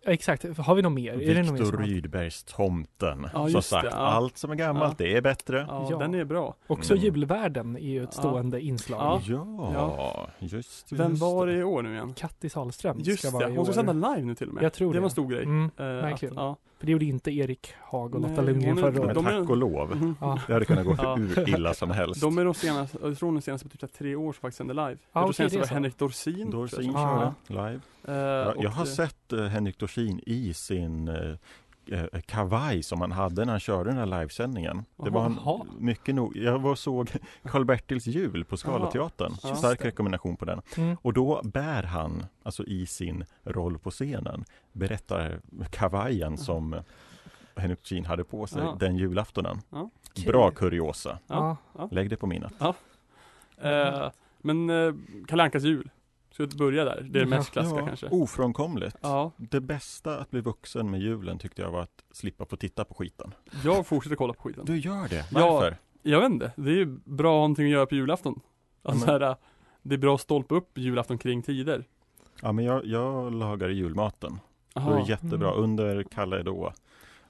Exakt. 0.06 0.58
Har 0.58 0.74
vi 0.74 0.82
något 0.82 0.92
mer? 0.92 1.16
Det 1.16 1.34
Viktor 1.42 1.64
som- 1.64 1.78
Rydbergs 1.82 2.44
Tomten. 2.44 3.26
Ja, 3.34 3.48
Som 3.48 3.62
sagt, 3.62 3.84
det, 3.84 3.90
ja. 3.90 3.96
allt 3.96 4.38
som 4.38 4.50
är 4.50 4.54
gammalt, 4.54 4.98
det 4.98 5.16
är 5.16 5.20
bättre. 5.20 5.66
Ja, 5.68 5.88
Ja. 5.90 5.98
den 5.98 6.14
är 6.14 6.24
bra. 6.24 6.54
Också 6.66 6.92
Mm. 6.94 7.04
julvärden 7.04 7.76
är 7.76 7.80
ju 7.80 8.02
ett 8.04 8.10
Ja. 8.14 8.18
stående 8.20 8.60
inslag. 8.60 9.20
Ja. 9.26 9.44
Ja, 9.74 10.28
just 10.38 10.92
Vem 10.92 11.10
just 11.10 11.22
var 11.22 11.46
det 11.46 11.52
i 11.54 11.62
år 11.62 11.82
nu 11.82 11.92
igen? 11.92 12.14
Kattis 12.14 12.52
Sahlström 12.52 12.98
Just 13.00 13.18
ska 13.18 13.28
det, 13.28 13.34
vara 13.34 13.48
i 13.50 13.56
hon 13.56 13.64
ska 13.64 13.74
sända 13.74 13.92
live 13.92 14.26
nu 14.26 14.34
till 14.34 14.48
och 14.48 14.54
med. 14.54 14.64
Jag 14.64 14.72
tror 14.72 14.92
det 14.92 14.96
det. 14.96 15.00
var 15.00 15.06
en 15.06 15.10
stor 15.10 15.28
grej. 15.28 15.42
Mm, 15.44 15.70
Eh, 15.76 15.84
verkligen. 15.84 16.38
Att, 16.38 16.44
ja. 16.44 16.56
För 16.78 16.87
det 16.87 16.93
gjorde 16.93 17.05
inte 17.05 17.31
Erik 17.31 17.75
Haag 17.82 18.14
och 18.14 18.20
Lotta 18.20 18.43
Lundgren 18.43 18.76
förra 18.76 19.00
året. 19.00 19.14
Men 19.17 19.25
tack 19.25 19.50
och 19.50 19.56
lov. 19.56 19.96
Mhm. 19.96 20.17
Ja. 20.20 20.38
Det 20.46 20.52
hade 20.52 20.64
kunnat 20.64 20.87
gå 20.87 20.94
Ja. 20.99 21.14
hur 21.17 21.49
illa 21.49 21.75
som 21.75 21.90
helst. 21.90 22.20
De 22.20 22.38
är 22.38 22.44
de 22.44 22.55
senaste, 22.55 22.99
jag 23.02 23.19
tror 23.19 23.32
de 23.32 23.40
senaste 23.43 23.69
typ 23.69 23.93
tre 23.93 24.14
år 24.17 24.32
som 24.32 24.40
faktiskt 24.40 24.58
sänder 24.58 24.75
live. 24.75 24.96
jag 25.12 25.23
tror 25.25 25.32
senast 25.32 25.56
var 25.56 25.62
så. 25.64 25.75
Henrik 25.75 25.99
Dorsin. 25.99 26.50
Dorsin 26.50 26.93
körde 26.93 27.32
live. 27.49 27.81
Eh, 28.08 28.14
Ja, 28.14 28.52
och 28.52 28.64
jag 28.64 28.70
har 28.70 28.84
det- 28.84 28.90
sett 28.90 29.32
eh, 29.32 29.44
Henrik 29.44 29.78
Dorsin 29.78 30.20
i 30.26 30.55
sin 30.55 31.08
eh, 31.08 31.14
eh, 31.92 32.20
kavaj 32.26 32.82
som 32.82 33.00
han 33.00 33.12
hade 33.12 33.44
när 33.44 33.52
han 33.52 33.60
körde 33.60 33.90
den 33.90 33.98
här 33.98 34.20
livesändningen. 34.20 34.84
Det 34.96 35.10
var 35.10 35.22
han 35.22 35.38
Jaha. 35.44 35.64
mycket 35.78 36.14
nog. 36.14 36.36
Jag 36.36 36.58
var 36.58 36.70
och 36.70 36.78
såg 36.78 37.10
Karl-Bertils 37.42 38.06
jul 38.06 38.44
på 38.44 38.56
Scalateatern. 38.56 39.34
Stark 39.56 39.84
rekommendation 39.84 40.36
på 40.36 40.44
den. 40.44 40.60
Mm. 40.76 40.96
Och 41.02 41.12
då 41.12 41.40
bär 41.44 41.82
han, 41.82 42.26
alltså 42.43 42.64
i 42.64 42.86
sin 42.86 43.24
roll 43.44 43.78
på 43.78 43.90
scenen, 43.90 44.44
berättar 44.72 45.40
kavajen 45.70 46.38
som 46.38 46.74
eh, 46.74 46.81
Henrik 47.56 47.78
Dorsin 47.78 48.05
hade 48.05 48.24
på 48.24 48.46
sig 48.46 48.62
Ja. 48.62 48.76
den 48.81 48.96
julaftonen. 48.96 49.60
Ja. 49.70 49.90
Bra 50.26 50.50
kuriosa. 50.50 51.19
Ja. 51.26 51.56
Lägg 51.90 52.10
det 52.10 52.16
på 52.16 52.26
minnet. 52.26 52.52
Eh, 53.58 54.10
men 54.38 54.70
eh, 54.70 54.94
Kalle 55.28 55.43
Ankas 55.43 55.62
jul. 55.62 55.90
Ska 56.36 56.46
vi 56.46 56.56
börja 56.56 56.84
där? 56.84 57.06
Det 57.10 57.19
är 57.20 57.24
det 57.24 57.31
mest 57.31 57.50
klassiska 57.50 57.78
Ja, 57.81 57.86
kanske. 57.86 58.08
Ofrånkomligt. 58.08 58.96
Ja, 59.00 59.32
Det 59.36 59.60
bästa 59.60 60.19
att 60.20 60.31
bli 60.31 60.40
vuxen 60.40 60.90
med 60.90 61.00
julen 61.00 61.38
tyckte 61.38 61.62
jag 61.62 61.70
var 61.70 61.81
att 61.82 62.05
slippa 62.12 62.44
få 62.44 62.56
titta 62.56 62.84
på 62.84 62.94
skiten. 62.94 63.34
jag 63.64 63.86
fortsätter 63.86 64.16
kolla 64.16 64.32
på 64.32 64.43
skiten. 64.43 64.64
Du 64.64 64.78
gör 64.78 65.08
det? 65.08 65.24
Ja. 65.32 65.50
Varför? 65.52 65.76
Jag 66.02 66.20
vet 66.20 66.31
inte, 66.31 66.52
det 66.56 66.70
är 66.70 66.74
ju 66.74 66.86
bra 67.05 67.32
någonting 67.32 67.64
att 67.66 67.70
göra 67.72 67.86
på 67.86 67.94
julafton. 67.94 68.40
Alltså 68.82 69.06
Ja, 69.06 69.12
men- 69.19 69.22
här, 69.22 69.36
det 69.82 69.94
är 69.94 69.98
bra 69.98 70.14
att 70.14 70.20
stolpa 70.20 70.55
upp 70.55 70.78
julafton 70.78 71.19
kring 71.19 71.43
tider. 71.43 71.84
Ja, 72.43 72.52
men 72.52 72.64
jag, 72.64 72.86
jag 72.86 73.32
lagar 73.34 73.69
julmaten. 73.69 74.32
Är 74.74 74.81
Jaha. 74.81 74.96
det 75.02 75.08
jättebra. 75.10 75.48
Mm. 75.50 75.62
Under 75.64 76.02
Kalle 76.02 76.43
då, 76.43 76.72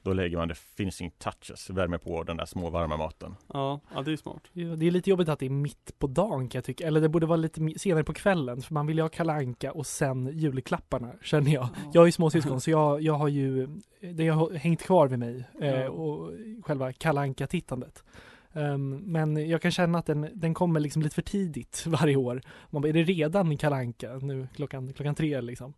då 0.06 0.12
lägger 0.12 0.36
man 0.36 0.48
det 0.48 0.54
finishing 0.54 1.10
touches, 1.18 1.70
värmer 1.70 1.98
på 1.98 2.22
den 2.22 2.36
där 2.36 2.44
små 2.46 2.70
varma 2.70 2.96
maten. 2.96 3.34
Ja, 3.52 3.80
ja, 3.94 4.02
det 4.02 4.12
är 4.12 4.16
smart. 4.16 4.42
Ja, 4.52 4.66
Det 4.76 4.86
är 4.86 4.90
lite 4.90 5.10
jobbigt 5.10 5.28
att 5.28 5.38
det 5.38 5.46
är 5.46 5.50
mitt 5.50 5.98
på 5.98 6.06
dagen 6.06 6.48
kan 6.48 6.58
jag 6.58 6.64
tycka. 6.64 6.86
Eller 6.86 7.00
det 7.00 7.08
borde 7.08 7.26
vara 7.26 7.36
lite 7.36 7.78
senare 7.78 8.04
på 8.04 8.12
kvällen. 8.14 8.62
För 8.62 8.74
man 8.74 8.86
vill 8.86 8.96
ju 8.96 9.02
ha 9.02 9.08
Kalle 9.08 9.32
Anka 9.32 9.72
och 9.72 9.86
sen 9.86 10.26
julklapparna 10.38 11.12
känner 11.22 11.50
jag. 11.54 11.68
Jag 11.92 12.00
har 12.00 12.06
ju 12.06 12.12
småsyskon 12.12 12.60
så 12.60 12.70
jag, 12.70 13.02
jag 13.02 13.14
har 13.14 13.28
ju 13.28 13.68
Det 14.14 14.28
har 14.28 14.50
hängt 14.54 14.82
kvar 14.82 15.08
vid 15.08 15.18
mig. 15.18 15.44
Eh, 15.60 15.66
Ja. 15.80 15.88
och 15.90 16.32
själva 16.62 16.92
Kalle 16.92 17.20
Anka-tittandet. 17.20 18.04
Ehm, 18.52 18.96
men 18.96 19.48
jag 19.48 19.62
kan 19.62 19.70
känna 19.70 19.98
att 19.98 20.06
den, 20.06 20.28
den 20.34 20.54
kommer 20.54 20.80
liksom 20.80 21.02
lite 21.02 21.14
för 21.14 21.22
tidigt 21.22 21.84
varje 21.86 22.16
år. 22.16 22.42
Man 22.70 22.82
bara, 22.82 22.88
är 22.88 22.92
det 22.92 23.02
redan 23.02 23.56
Kalle 23.58 23.76
Anka 23.76 24.14
nu 24.14 24.48
klockan, 24.54 24.92
klockan 24.92 25.14
tre 25.14 25.40
liksom? 25.40 25.74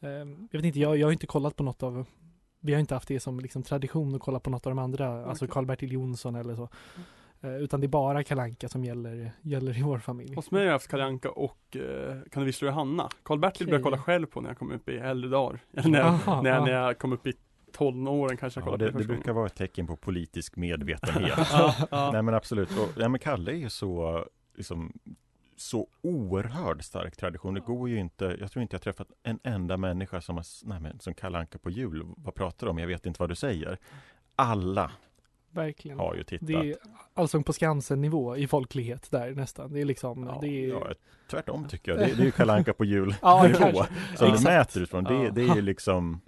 Ehm, 0.00 0.48
jag 0.50 0.58
vet 0.58 0.66
inte, 0.66 0.78
jag, 0.80 0.96
jag 0.96 1.06
har 1.06 1.12
inte 1.12 1.26
kollat 1.26 1.56
på 1.56 1.62
något 1.62 1.82
av 1.82 2.04
vi 2.68 2.72
har 2.74 2.80
inte 2.80 2.94
haft 2.94 3.08
det 3.08 3.20
som 3.20 3.40
liksom 3.40 3.62
tradition 3.62 4.14
att 4.14 4.20
kolla 4.20 4.40
på 4.40 4.50
något 4.50 4.66
av 4.66 4.70
de 4.70 4.78
andra, 4.78 5.24
alltså 5.24 5.44
Okej. 5.44 5.52
Karl-Bertil 5.52 5.92
Jonsson 5.92 6.34
eller 6.34 6.54
så. 6.54 6.68
Eh, 7.40 7.56
utan 7.56 7.80
det 7.80 7.86
är 7.86 7.88
bara 7.88 8.24
kalanka 8.24 8.68
som 8.68 8.84
gäller, 8.84 9.32
gäller 9.42 9.78
i 9.78 9.82
vår 9.82 9.98
familj. 9.98 10.34
Hos 10.34 10.50
mig 10.50 10.60
har 10.60 10.66
jag 10.66 10.72
haft 10.72 10.88
Kalle 10.88 11.04
Anka 11.04 11.30
och 11.30 11.76
eh, 11.76 12.16
Kan 12.30 12.42
du 12.42 12.44
vissla 12.44 12.68
Johanna? 12.68 13.08
Karl-Bertil 13.22 13.66
började 13.66 13.82
Okej. 13.82 13.90
kolla 13.90 14.02
själv 14.02 14.26
på 14.26 14.40
när 14.40 14.50
jag 14.50 14.58
kom 14.58 14.72
upp 14.72 14.88
i 14.88 14.96
äldre 14.96 15.30
dagar. 15.30 15.60
När, 15.70 16.00
Aha, 16.00 16.42
när, 16.42 16.50
jag, 16.50 16.60
ja. 16.60 16.64
när 16.64 16.72
jag 16.72 16.98
kom 16.98 17.12
upp 17.12 17.26
i 17.26 17.32
tonåren 17.72 18.36
kanske 18.36 18.60
jag 18.60 18.68
Ja, 18.72 18.76
det, 18.76 18.90
det 18.90 19.04
brukar 19.04 19.32
vara 19.32 19.46
ett 19.46 19.54
tecken 19.56 19.86
på 19.86 19.96
politisk 19.96 20.56
medvetenhet. 20.66 21.38
ja, 21.52 21.74
ja. 21.90 22.10
Nej 22.12 22.22
men 22.22 22.34
absolut. 22.34 22.70
Och, 22.78 22.88
ja, 23.02 23.08
men 23.08 23.20
Kalle 23.20 23.50
är 23.50 23.56
ju 23.56 23.70
så, 23.70 24.24
liksom, 24.56 24.92
så 25.60 25.88
oerhört 26.02 26.84
stark 26.84 27.16
tradition. 27.16 27.54
Det 27.54 27.60
går 27.60 27.88
ju 27.88 27.98
inte, 27.98 28.36
jag 28.40 28.52
tror 28.52 28.62
inte 28.62 28.74
jag 28.74 28.82
träffat 28.82 29.08
en 29.22 29.38
enda 29.42 29.76
människa 29.76 30.20
som 30.20 30.36
har, 30.36 30.44
nej 30.64 30.80
men 30.80 31.00
som 31.00 31.14
på 31.58 31.70
jul. 31.70 32.02
Vad 32.16 32.34
pratar 32.34 32.66
du 32.66 32.70
om? 32.70 32.78
Jag 32.78 32.86
vet 32.86 33.06
inte 33.06 33.22
vad 33.22 33.28
du 33.28 33.34
säger. 33.34 33.78
Alla 34.36 34.90
Verkligen. 35.50 35.98
har 35.98 36.14
ju 36.14 36.24
tittat. 36.24 36.46
Det 36.48 36.54
är 36.54 36.76
Allsång 37.14 37.44
på 37.44 37.52
Skansen 37.52 38.00
nivå 38.00 38.36
i 38.36 38.46
folklighet 38.46 39.10
där 39.10 39.34
nästan. 39.34 39.72
Det 39.72 39.80
är 39.80 39.84
liksom, 39.84 40.22
ja, 40.26 40.38
det 40.40 40.64
är, 40.64 40.68
ja, 40.68 40.92
tvärtom 41.30 41.68
tycker 41.68 41.92
jag. 41.92 42.00
Det, 42.00 42.14
det 42.14 42.22
är 42.22 42.24
ju 42.24 42.30
Kalle 42.30 42.52
Anka 42.52 42.72
på 42.72 42.84
jul 42.84 43.14
Ja. 43.22 43.42
Som 43.42 44.28
du 44.28 44.34
Exakt. 44.34 44.42
mäter 44.44 44.82
utifrån. 44.82 45.04
Det, 45.04 45.14
Ja. 45.14 45.30
det 45.30 45.42
är 45.42 45.54
ju 45.54 45.60
liksom 45.62 46.20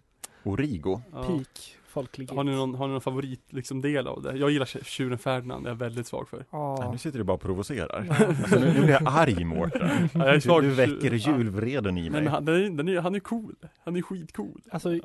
Origo. 0.42 1.00
Ja. 1.12 1.22
peak 1.22 1.76
folklighet. 1.90 2.36
Har 2.36 2.44
ni 2.44 2.52
någon, 2.56 2.74
har 2.74 2.86
ni 2.86 2.92
någon 2.92 3.00
favorit 3.00 3.52
liksom, 3.52 3.80
del 3.80 4.06
av 4.06 4.22
det? 4.22 4.36
Jag 4.36 4.50
gillar 4.50 4.66
Tjuren 4.66 5.18
Ferdinand, 5.18 5.64
det 5.64 5.68
är 5.68 5.70
jag 5.70 5.78
väldigt 5.78 6.06
svag 6.06 6.28
för. 6.28 6.36
Nej, 6.36 6.46
Ja. 6.50 6.88
nu 6.92 6.98
sitter 6.98 7.18
du 7.18 7.24
bara 7.24 7.34
och 7.34 7.40
provocerar. 7.40 8.06
Ja. 8.08 8.26
Alltså, 8.26 8.58
nu, 8.58 8.66
nu 8.72 8.80
blir 8.80 8.90
jag 8.90 9.02
arg 9.06 9.44
Mårten. 9.44 9.88
Ja, 10.14 10.20
jag 10.20 10.28
är 10.28 10.34
Du, 10.34 10.40
svag 10.40 10.62
du 10.62 10.70
väcker 10.70 11.12
julvreden 11.14 11.98
i 11.98 12.00
Nej, 12.00 12.10
mig. 12.10 12.22
men 12.22 12.32
han, 12.32 12.44
den 12.44 12.54
är, 12.54 12.70
den 12.70 12.88
är, 12.88 13.00
han 13.00 13.14
är 13.14 13.20
cool. 13.20 13.54
Han 13.84 13.96
är 13.96 14.02
skitcool. 14.02 14.60
Alltså, 14.70 14.98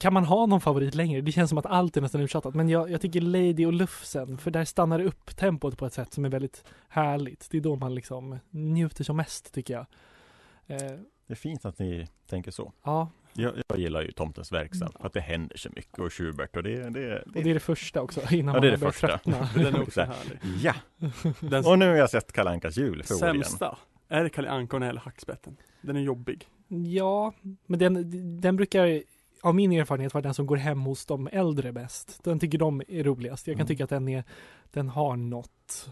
kan 0.00 0.12
man 0.12 0.24
ha 0.24 0.46
någon 0.46 0.60
favorit 0.60 0.94
längre? 0.94 1.20
Det 1.20 1.32
känns 1.32 1.48
som 1.48 1.58
att 1.58 1.66
allt 1.66 1.96
är 1.96 2.00
nästan 2.00 2.20
uttjatat. 2.20 2.54
Men 2.54 2.68
jag, 2.68 2.90
jag 2.90 3.00
tycker 3.00 3.20
Lady 3.20 3.66
och 3.66 3.72
Lufsen, 3.72 4.38
för 4.38 4.50
där 4.50 4.64
stannar 4.64 4.98
det 4.98 5.04
upp 5.04 5.36
tempot 5.36 5.78
på 5.78 5.86
ett 5.86 5.92
sätt 5.92 6.12
som 6.12 6.24
är 6.24 6.28
väldigt 6.28 6.64
härligt. 6.88 7.48
Det 7.50 7.56
är 7.56 7.60
då 7.60 7.76
man 7.76 7.94
liksom 7.94 8.38
njuter 8.50 9.04
som 9.04 9.16
mest 9.16 9.54
tycker 9.54 9.74
jag. 9.74 9.86
Eh, 10.66 10.98
Det 11.26 11.32
är 11.32 11.34
fint 11.34 11.64
att 11.64 11.78
ni 11.78 12.06
tänker 12.26 12.50
så. 12.50 12.72
ja, 12.84 13.08
Jag, 13.34 13.52
jag 13.68 13.78
gillar 13.78 14.02
ju 14.02 14.12
Tomtens 14.12 14.52
verkstad 14.52 14.90
för 15.00 15.06
att 15.06 15.12
det 15.12 15.20
händer 15.20 15.56
så 15.56 15.68
mycket 15.76 15.98
och 15.98 16.12
Schubert 16.12 16.56
och 16.56 16.62
det, 16.62 16.90
det, 16.90 17.22
och 17.22 17.32
det 17.32 17.50
är 17.50 17.54
det 17.54 17.60
första 17.60 18.02
också 18.02 18.20
innan 18.34 18.54
Ja, 18.54 18.60
det 18.60 18.66
är 18.66 18.70
det 18.70 18.78
börjar 18.78 18.92
första. 18.92 19.06
tröttna. 19.08 19.48
Den 19.64 19.74
är 19.74 19.80
också 19.82 19.90
Så 19.92 20.00
här. 20.00 20.12
härlig. 20.14 20.38
Ja! 20.62 20.74
Den 21.40 21.66
Och 21.66 21.78
nu 21.78 21.88
har 21.88 21.94
jag 21.96 22.10
sett 22.10 22.32
Kalle 22.32 22.50
Ankas 22.50 22.76
jul 22.76 23.02
för 23.02 23.14
sämsta 23.14 23.78
är 24.08 24.28
Kalle 24.28 24.50
Anka 24.50 24.76
och 24.76 24.80
den 24.80 24.88
här 24.90 24.96
hackspetten. 24.96 25.56
Den 25.80 25.96
är 25.96 26.00
jobbig. 26.00 26.48
Ja, 26.68 27.32
men 27.66 27.78
den, 27.78 28.10
den 28.40 28.56
brukar 28.56 29.02
av 29.42 29.54
min 29.54 29.72
erfarenhet 29.72 30.14
vara 30.14 30.22
den 30.22 30.34
som 30.34 30.46
går 30.46 30.56
hem 30.56 30.80
hos 30.80 31.06
de 31.06 31.28
äldre 31.32 31.72
bäst. 31.72 32.20
Den 32.24 32.38
tycker 32.40 32.58
de 32.58 32.82
är 32.88 33.04
roligast. 33.04 33.46
Jag 33.46 33.54
kan 33.56 33.60
Mm. 33.60 33.66
tycka 33.68 33.84
att 33.84 33.90
den, 33.90 34.08
är, 34.08 34.24
den 34.70 34.88
har 34.88 35.16
något. 35.16 35.88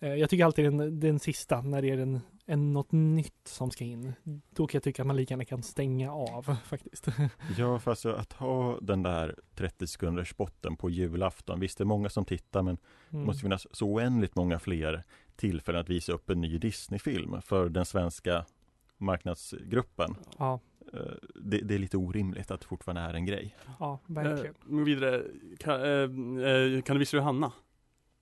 Eh, 0.00 0.14
Jag 0.14 0.30
tycker 0.30 0.44
alltid 0.44 0.64
den, 0.64 1.00
den 1.00 1.18
sista, 1.18 1.60
när 1.62 1.82
det 1.82 1.90
är 1.90 1.98
en, 1.98 2.20
en, 2.46 2.72
något 2.72 2.92
nytt 2.92 3.40
som 3.48 3.70
ska 3.70 3.84
in. 3.84 4.12
Då 4.54 4.66
kan 4.66 4.78
jag 4.78 4.82
tycka 4.82 5.02
att 5.02 5.06
man 5.06 5.16
lika 5.16 5.32
gärna 5.34 5.44
kan 5.44 5.62
stänga 5.62 6.12
av 6.12 6.42
faktiskt. 6.64 7.06
Ja, 7.58 7.78
för 7.78 7.90
alltså 7.90 8.12
att 8.12 8.32
ha 8.32 8.78
den 8.80 9.02
där 9.02 9.34
30 9.54 9.86
sekunders 9.86 10.28
spotten 10.30 10.76
på 10.76 10.90
julafton. 10.90 11.60
Visst, 11.60 11.78
det 11.78 11.82
är 11.82 11.86
många 11.86 12.08
som 12.08 12.24
tittar, 12.24 12.62
men 12.62 12.74
det 12.76 13.16
Mm. 13.16 13.26
måste 13.26 13.42
finnas 13.42 13.66
så 13.76 13.86
oändligt 13.86 14.34
många 14.36 14.58
fler 14.58 15.02
tillfällen 15.36 15.80
att 15.80 15.88
visa 15.90 16.12
upp 16.12 16.30
en 16.30 16.40
ny 16.40 16.58
Disney-film 16.58 17.42
för 17.42 17.68
den 17.68 17.84
svenska 17.84 18.44
marknadsgruppen. 18.98 20.14
Ja, 20.38 20.60
Eh, 20.94 21.00
Det, 21.34 21.58
det 21.58 21.74
är 21.74 21.78
lite 21.78 21.96
orimligt 21.96 22.50
att 22.50 22.60
det 22.60 22.66
fortfarande 22.66 23.00
är 23.02 23.14
en 23.14 23.26
grej. 23.26 23.56
ja, 23.80 23.98
verkligen. 24.06 24.54
Eh, 24.78 24.84
vidare. 24.84 25.22
Kan, 25.58 25.80
eh, 25.82 25.88
eh, 26.50 26.82
kan 26.82 26.96
du 26.96 26.98
vissla 26.98 27.18
Johanna? 27.18 27.52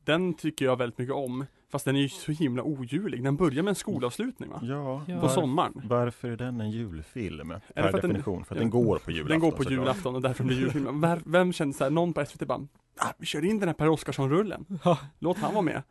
Den 0.08 0.34
tycker 0.34 0.64
jag 0.64 0.76
väldigt 0.76 0.98
mycket 0.98 1.14
om. 1.14 1.46
Fast 1.70 1.84
den 1.84 1.96
är 1.96 2.00
ju 2.00 2.08
så 2.08 2.32
himla 2.32 2.62
ojulig. 2.62 3.24
Den 3.24 3.36
börjar 3.36 3.62
med 3.62 3.68
en 3.70 3.74
skolavslutning 3.74 4.50
va? 4.50 4.60
Ja, 4.62 5.02
Ja. 5.06 5.20
På 5.20 5.28
sommaren. 5.28 5.82
Varför 5.84 6.28
är 6.30 6.36
den 6.36 6.60
en 6.60 6.70
julfilm? 6.70 7.48
Per 7.48 7.60
för 7.74 7.82
att 7.82 7.92
den- 7.92 8.10
definition, 8.10 8.44
för 8.44 8.54
att 8.54 8.56
ja. 8.58 8.62
den 8.62 8.70
går 8.70 8.98
på 8.98 9.10
julafton. 9.10 9.30
Den 9.30 9.40
går 9.40 9.50
på 9.50 9.56
såklart. 9.62 9.72
julafton 9.78 10.14
och 10.14 10.22
därför 10.22 10.44
blir 10.44 10.56
det 10.56 10.62
julfilm. 10.62 11.00
Var- 11.00 11.22
Vem 11.26 11.52
kände 11.52 11.74
såhär, 11.76 11.90
någon 11.90 12.12
på 12.12 12.24
SVT 12.24 12.46
bara 12.46 12.66
ah, 12.98 13.12
vi 13.18 13.26
kör 13.26 13.44
in 13.44 13.58
den 13.58 13.68
här 13.68 13.74
Per 13.74 13.88
Oscarsson-rullen. 13.88 14.66
Ja. 14.84 14.98
Låt 15.18 15.36
han 15.38 15.52
vara 15.54 15.62
med. 15.62 15.82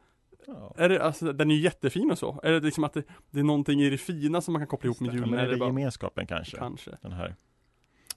Ja. 0.47 0.73
Är 0.77 0.89
det, 0.89 1.03
alltså, 1.03 1.33
den 1.33 1.51
är 1.51 1.55
ju 1.55 1.61
jättefin 1.61 2.11
och 2.11 2.17
så. 2.17 2.39
Är 2.43 2.51
det 2.51 2.59
liksom 2.59 2.83
att 2.83 2.93
det, 2.93 3.03
det 3.31 3.39
är 3.39 3.43
någonting 3.43 3.81
i 3.81 3.89
det 3.89 3.97
fina 3.97 4.41
som 4.41 4.53
man 4.53 4.59
kan 4.59 4.67
koppla 4.67 4.87
ihop 4.87 4.99
med 4.99 5.09
Ja, 5.09 5.13
julen? 5.13 5.29
men 5.29 5.39
är 5.39 5.43
eller 5.43 5.53
det 5.53 5.59
bara, 5.59 5.69
gemenskapen 5.69 6.27
kanske? 6.27 6.57
kanske. 6.57 6.91
Den 7.01 7.11
här 7.11 7.35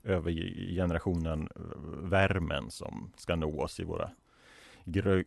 över 0.04 0.33
generationen 0.75 1.49
värmen 2.02 2.71
som 2.71 3.12
ska 3.16 3.37
nå 3.37 3.61
oss 3.62 3.80
i 3.80 3.85
våra 3.85 4.11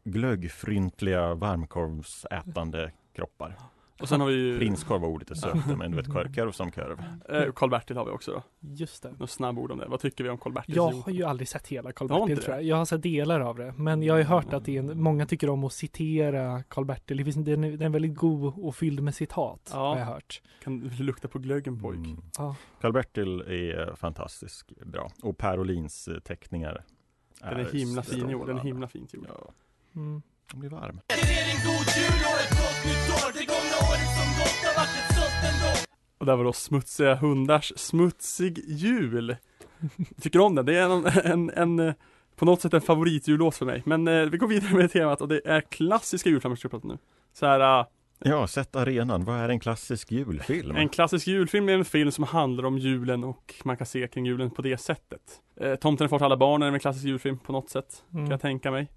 glöggfryntliga 0.03 1.33
varmkorvsätande 1.33 2.91
kroppar. 3.15 3.57
Och 4.01 4.09
sen 4.09 4.21
har 4.21 4.27
vi 4.27 4.33
ju 4.33 4.59
Prinskorv 4.59 5.01
var 5.01 5.07
ordet 5.07 5.31
är 5.31 5.35
sökt, 5.35 5.77
men 5.77 5.91
du 5.91 5.97
vet 5.97 6.07
korv, 6.13 6.33
korv 6.33 6.51
som 6.51 6.71
korv. 6.71 7.03
eh, 7.29 7.53
Karl-Bertil 7.53 7.97
har 7.97 8.05
vi 8.05 8.11
också 8.11 8.31
då. 8.31 8.43
Just 8.59 9.03
det. 9.03 9.11
Några 9.11 9.27
snabbord 9.27 9.71
om 9.71 9.77
det. 9.77 9.85
Vad 9.85 9.99
tycker 9.99 10.23
vi 10.23 10.29
om 10.29 10.37
Karl-Bertils 10.37 10.75
Jag 10.75 10.91
har 10.91 11.11
ju 11.11 11.23
aldrig 11.23 11.47
sett 11.47 11.67
hela 11.67 11.91
Karl-Bertil 11.91 12.37
tror 12.37 12.55
jag. 12.55 12.63
Jag 12.63 12.75
har 12.75 12.85
sett 12.85 13.01
delar 13.01 13.39
av 13.39 13.57
det. 13.57 13.73
Men 13.77 14.03
jag 14.03 14.13
har 14.13 14.19
ju 14.19 14.23
hört 14.23 14.53
att 14.53 14.65
det 14.65 14.75
är 14.75 14.79
en, 14.79 15.01
många 15.01 15.25
tycker 15.25 15.49
om 15.49 15.63
att 15.63 15.73
citera 15.73 16.63
Karl-Bertil. 16.63 17.17
Det 17.17 17.23
finns 17.23 17.37
en, 17.37 17.43
den, 17.43 17.63
är, 17.63 17.71
den 17.71 17.81
är 17.81 17.89
väldigt 17.89 18.15
god 18.15 18.53
och 18.59 18.75
fylld 18.75 18.99
med 19.03 19.15
citat. 19.15 19.69
Ja. 19.73 19.79
Har 19.79 19.97
jag 19.97 20.05
hört. 20.05 20.41
Kan 20.63 20.79
lukta 20.99 21.27
på 21.27 21.39
glöggen 21.39 21.79
pojk. 21.81 21.97
Mm. 21.97 22.21
Ja. 22.37 22.55
Karl-Bertil 22.81 23.41
är 23.41 23.95
fantastisk 23.95 24.71
bra. 24.85 25.11
Och 25.23 25.37
Per 25.37 25.59
Olins 25.59 26.07
eh, 26.07 26.19
teckningar 26.19 26.83
Den 27.49 27.59
är 27.59 27.71
himla 27.73 28.03
fin 28.03 28.29
gjord. 28.29 28.47
Den 28.47 28.57
är 28.57 28.61
himla 28.61 28.87
fint 28.87 29.13
gjord. 29.13 29.25
Ja, 29.29 29.53
Mm. 29.95 30.21
den 30.51 30.59
blir 30.59 30.69
varm. 30.69 30.99
Och 36.17 36.25
där 36.25 36.35
var 36.35 36.43
då 36.43 36.53
smutsiga 36.53 37.15
hundars 37.15 37.73
smutsig 37.75 38.63
jul. 38.67 39.35
Tycker 40.21 40.39
om 40.39 40.55
den. 40.55 40.65
Det 40.65 40.77
är 40.77 40.89
en, 40.89 41.05
en, 41.31 41.49
en, 41.49 41.79
eh, 41.87 41.93
på 42.35 42.45
något 42.45 42.61
sätt 42.61 42.73
en 42.73 42.81
favoritjullåt 42.81 43.55
för 43.55 43.65
mig. 43.65 43.83
Men 43.85 44.07
eh, 44.07 44.25
vi 44.25 44.37
går 44.37 44.47
vidare 44.47 44.73
med 44.73 44.91
temat 44.91 45.21
och 45.21 45.27
det 45.27 45.41
är 45.45 45.61
klassiska 45.61 46.29
om 46.29 46.83
nu. 46.83 46.97
Så 47.33 47.45
här, 47.45 47.79
eh, 47.79 47.85
Ja, 48.25 48.47
sätt 48.47 48.75
arenan. 48.75 49.25
Vad 49.25 49.35
är 49.39 49.49
en 49.49 49.59
klassisk 49.59 50.11
julfilm? 50.11 50.75
en 50.75 50.89
klassisk 50.89 51.27
julfilm 51.27 51.69
är 51.69 51.73
en 51.73 51.85
film 51.85 52.11
som 52.11 52.23
handlar 52.23 52.65
om 52.65 52.77
julen 52.77 53.23
och 53.23 53.53
man 53.63 53.77
kan 53.77 53.87
se 53.87 54.07
kring 54.07 54.25
julen 54.25 54.49
på 54.49 54.61
det 54.61 54.77
sättet. 54.77 55.21
Eh, 55.59 55.75
Tomten 55.75 56.05
är 56.05 56.09
far 56.09 56.17
till 56.17 56.25
alla 56.25 56.37
barn 56.37 56.63
är 56.63 56.71
en 56.71 56.79
klassisk 56.79 57.05
julfilm 57.05 57.37
på 57.37 57.51
något 57.51 57.69
sätt, 57.69 58.03
kan 58.11 58.19
Mm. 58.19 58.31
jag 58.31 58.41
tänka 58.41 58.71
mig. 58.71 58.87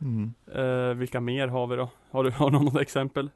Mm. 0.00 0.34
Eh, 0.54 0.94
vilka 0.94 1.20
mer 1.20 1.48
har 1.48 1.66
vi 1.66 1.76
då? 1.76 1.88
Har 2.10 2.24
du 2.24 2.30
har 2.36 2.50
något 2.50 2.80
exempel? 2.80 3.30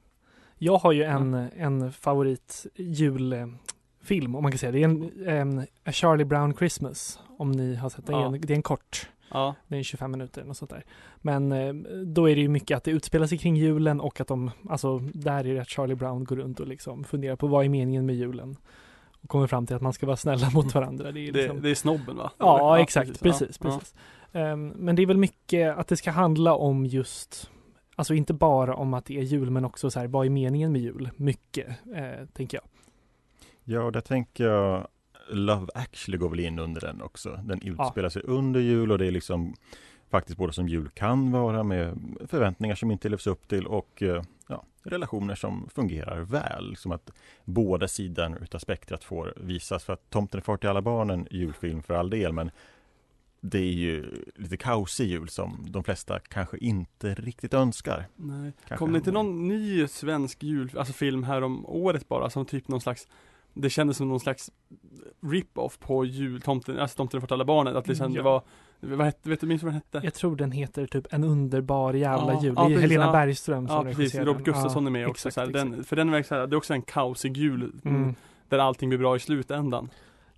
Jag 0.59 0.77
har 0.77 0.93
ju 0.93 1.03
en, 1.03 1.35
en 1.57 1.93
favorit 1.93 2.67
julfilm 2.75 4.35
om 4.35 4.43
man 4.43 4.53
kan 4.53 4.59
säga. 4.59 4.73
Det 4.73 4.81
är 4.83 4.85
en, 4.85 5.29
en 5.29 5.67
A 5.85 5.93
Charlie 5.93 6.25
Brown 6.25 6.55
Christmas. 6.57 7.19
Om 7.39 7.53
ni 7.53 7.75
har 7.75 7.89
sett 7.91 8.07
den. 8.07 8.21
Ja. 8.21 8.35
Det 8.41 8.53
är 8.53 8.57
en 8.57 8.63
kort. 8.63 9.09
Ja, 9.35 9.55
Det 9.69 9.77
är 9.79 9.83
25 9.83 10.11
minuter 10.11 10.41
eller 10.41 10.49
något 10.49 10.57
sånt 10.57 10.71
där. 10.71 10.85
Men 11.17 11.53
eh, 11.53 11.75
då 12.05 12.31
är 12.31 12.35
det 12.35 12.41
ju 12.43 12.49
mycket 12.49 12.77
att 12.77 12.85
det 12.85 12.91
utspelar 12.91 13.27
sig 13.27 13.39
kring 13.39 13.57
julen 13.57 14.01
och 14.01 14.21
att 14.21 14.29
de, 14.29 14.51
alltså 14.69 14.99
där 14.99 15.47
är 15.47 15.55
det 15.55 15.61
att 15.61 15.69
Charlie 15.69 15.95
Brown 15.95 16.25
går 16.25 16.37
runt 16.37 16.61
och 16.61 16.67
liksom 16.69 17.05
funderar 17.05 17.37
på 17.37 17.47
vad 17.47 17.65
är 17.65 17.69
meningen 17.69 18.07
med 18.07 18.17
julen. 18.17 18.57
Och 19.23 19.29
kommer 19.29 19.47
fram 19.47 19.67
till 19.67 19.77
att 19.77 19.83
man 19.83 19.93
ska 19.93 20.07
vara 20.07 20.17
snälla 20.17 20.51
mot 20.51 20.75
varandra. 20.75 21.13
Det 21.13 21.21
är 21.21 21.33
det, 21.33 21.39
liksom, 21.43 21.63
det 21.63 21.71
är 21.71 21.75
snobben 21.75 22.17
va? 22.17 22.31
Ja, 22.39 22.79
exakt. 22.79 23.21
Precis, 23.23 23.59
Ja, 23.63 23.71
precis. 23.71 23.95
Ehm, 24.33 24.69
men 24.69 24.97
det 24.97 25.03
är 25.03 25.07
väl 25.07 25.17
mycket 25.17 25.77
att 25.79 25.89
det 25.89 25.97
ska 25.97 26.11
handla 26.11 26.55
om 26.55 26.87
just, 26.87 27.51
alltså 27.97 28.15
inte 28.15 28.35
bara 28.35 28.75
om 28.75 28.95
att 28.95 29.05
det 29.05 29.19
är 29.19 29.23
jul, 29.23 29.51
men 29.51 29.65
också 29.65 29.91
så 29.91 30.01
här, 30.01 30.07
vad 30.07 30.27
är 30.27 30.31
meningen 30.31 30.73
med 30.73 30.81
jul? 30.81 31.11
Mycket, 31.17 31.69
eh, 31.69 32.27
tänker 32.33 32.59
jag. 32.59 32.65
Ja, 33.65 33.83
och 33.83 33.93
där 33.93 34.01
tänker 34.01 34.45
jag 34.45 34.89
Love 35.29 35.67
actually 35.75 36.19
går 36.19 36.29
väl 36.29 36.41
in 36.41 36.59
under 36.59 36.81
den 36.81 37.03
också. 37.03 37.41
Den 37.45 37.63
utspelar 37.63 38.09
sig 38.09 38.23
under 38.23 38.61
jul 38.61 38.93
och 38.93 38.99
det 38.99 39.07
är 39.07 39.11
liksom 39.11 39.55
faktiskt 40.11 40.39
både 40.39 40.53
som 40.53 40.69
jul 40.69 40.89
kan 40.95 41.33
vara 41.33 41.63
med 41.63 41.99
förväntningar 42.27 42.75
som 42.75 42.91
inte 42.91 43.09
levs 43.09 43.27
upp 43.27 43.49
till 43.49 43.67
och 43.67 44.03
eh, 44.03 44.23
ja, 44.49 44.65
relationer 44.83 45.35
som 45.35 45.69
fungerar 45.75 46.21
väl. 46.21 46.77
Som 46.77 46.93
att 46.93 47.11
båda 47.45 47.89
sidor 47.89 48.39
utav 48.43 48.59
spektrat 48.59 49.05
får 49.05 49.35
visas. 49.37 49.85
För 49.85 49.93
att 49.93 50.11
Tomten 50.11 50.39
är 50.39 50.43
far 50.43 50.57
till 50.57 50.69
alla 50.69 50.83
barn 50.83 51.11
en 51.11 51.27
julfilm 51.31 51.83
för 51.83 51.95
all 51.95 52.11
del, 52.11 52.33
men 52.33 52.51
det 53.41 53.59
är 53.59 53.73
ju 53.73 54.25
lite 54.35 54.57
kaosig 54.57 55.09
jul 55.09 55.29
som 55.29 55.67
de 55.69 55.85
flesta 55.85 56.19
kanske 56.19 56.59
inte 56.59 57.15
riktigt 57.15 57.55
önskar. 57.55 58.07
Nej. 58.17 58.53
Kanske 58.59 58.77
Kom 58.77 58.93
det 58.93 58.99
inte 58.99 59.13
någon 59.13 59.49
ny 59.49 59.87
svensk 59.89 60.43
jul, 60.43 60.71
alltså 60.79 60.93
film 60.93 61.25
här 61.25 61.43
om 61.43 61.67
året 61.67 62.09
bara, 62.09 62.31
som 62.31 62.47
typ 62.47 62.69
någon 62.69 62.81
slags 62.81 63.09
Det 63.55 63.71
kändes 63.71 63.97
som 63.97 64.09
någon 64.09 64.21
slags 64.21 64.51
rip-off 65.23 65.79
på 65.79 66.05
jul, 66.05 66.41
tomten, 66.41 66.79
alltså 66.79 66.97
tomten 66.97 67.21
fått 67.21 67.33
alla 67.33 67.45
barnen, 67.45 67.77
att 67.77 67.89
liksom 67.89 68.13
Ja. 68.13 68.17
det 68.17 68.23
var 68.23 68.43
Vad 68.81 69.07
hette, 69.07 69.29
vet 69.29 69.41
du, 69.41 69.47
minns 69.47 69.61
du 69.61 69.65
vad 69.65 69.75
den 69.75 69.83
hette? 69.93 70.01
Jag 70.07 70.15
tror 70.15 70.37
den 70.37 70.53
heter 70.53 70.87
typ 70.87 71.07
En 71.11 71.25
underbar 71.25 71.95
jävla 71.95 72.33
Ja, 72.33 72.43
jul. 72.43 72.55
ja, 72.57 72.69
det 72.69 72.75
är 72.75 72.79
Helena 72.79 73.05
ja. 73.05 73.13
Bergström 73.13 73.69
som 73.69 73.77
Ja 73.77 73.85
precis, 73.85 74.15
Robert 74.15 74.35
den. 74.35 74.45
Gustafsson 74.55 74.87
är 74.87 74.91
med 74.91 75.09
också 75.09 75.29
exakt, 75.29 75.49
exakt. 75.51 75.71
den, 75.71 75.85
För 75.85 75.97
den 75.97 76.25
så 76.25 76.35
här, 76.35 76.47
det 76.47 76.55
är 76.55 76.57
också 76.57 76.75
en 76.75 76.83
kaosig 76.83 77.37
jul 77.37 77.73
Mm. 77.85 78.15
Där 78.49 78.59
allting 78.59 78.89
blir 78.89 78.99
bra 78.99 79.17
i 79.17 79.19
slutändan 79.19 79.89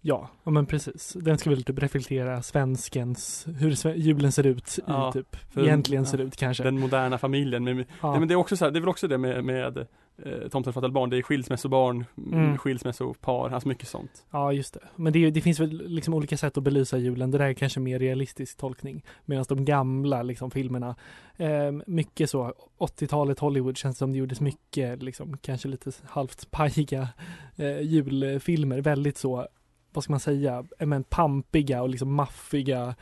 Ja, 0.00 0.30
ja 0.44 0.50
men 0.50 0.66
precis. 0.66 1.16
Den 1.20 1.38
ska 1.38 1.50
väl 1.50 1.64
typ 1.64 1.78
reflektera 1.82 2.42
svenskens, 2.42 3.46
hur 3.58 3.70
sve- 3.70 3.94
julen 3.96 4.32
ser 4.32 4.46
ut 4.46 4.78
i 4.78 5.12
typ, 5.12 5.37
för- 5.52 5.62
egentligen 5.62 6.06
ser 6.06 6.18
ut 6.20 6.37
kanske. 6.37 6.62
Den 6.62 6.80
moderna 6.80 7.18
familjen. 7.18 7.66
Ja. 7.66 8.11
nej, 8.11 8.18
men 8.18 8.28
det 8.28 8.35
är 8.35 8.37
också 8.37 8.56
så 8.56 8.64
här, 8.64 8.73
det 8.73 8.78
är 8.78 8.80
väl 8.80 8.88
också 8.88 9.08
det 9.08 9.18
med, 9.18 9.44
med 9.44 9.87
eh, 10.25 10.49
Tomten 10.49 10.73
fattar 10.73 10.88
barn. 10.88 11.11
Det 11.11 11.16
är 11.18 11.23
skilsmässobarn, 11.23 12.04
Mm. 12.32 12.58
skilsmässopar, 12.58 13.50
alltså 13.50 13.68
mycket 13.68 13.88
sånt. 13.88 14.26
Ja, 14.30 14.52
just 14.52 14.75
det. 14.75 14.80
Men 14.96 15.12
det, 15.12 15.18
är- 15.26 15.30
det 15.30 15.40
finns 15.40 15.61
väl 15.61 15.88
liksom 15.88 16.14
olika 16.14 16.37
sätt 16.37 16.56
att 16.56 16.62
belysa 16.64 16.99
julen. 16.99 17.30
Det 17.30 17.38
där 17.38 17.44
är 17.49 17.52
kanske 17.54 17.80
mer 17.80 17.99
realistisk 17.99 18.56
tolkning. 18.58 19.04
Medan 19.25 19.44
de 19.49 19.64
gamla 19.64 20.23
liksom, 20.23 20.50
filmerna, 20.50 20.96
eh, 21.37 21.73
mycket 21.87 22.30
så, 22.30 22.52
80-talet 22.78 23.38
Hollywood 23.38 23.76
känns 23.76 23.99
som 23.99 24.12
det 24.12 24.18
gjordes 24.18 24.40
mycket, 24.40 25.02
liksom, 25.02 25.37
kanske 25.38 25.68
lite 25.68 25.90
halvt 26.04 26.50
pajiga 26.50 27.08
eh, 27.56 27.80
julfilmer. 27.80 28.80
Väldigt 28.80 29.16
så, 29.18 29.46
vad 29.92 30.04
ska 30.04 30.12
man 30.12 30.20
säga, 30.20 30.64
eh, 30.78 30.87
men 30.87 31.04
pampiga 31.04 31.82
och 31.82 31.88
liksom 31.88 32.14
maffiga 32.14 32.94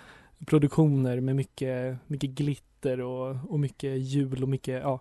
produktioner 0.47 1.21
med 1.21 1.37
mycket, 1.37 1.99
mycket 2.07 2.31
glitter 2.31 3.01
och, 3.01 3.37
och 3.49 3.61
mycket 3.61 3.99
jul 4.01 4.43
och 4.43 4.49
mycket, 4.49 4.83
ja. 4.83 5.01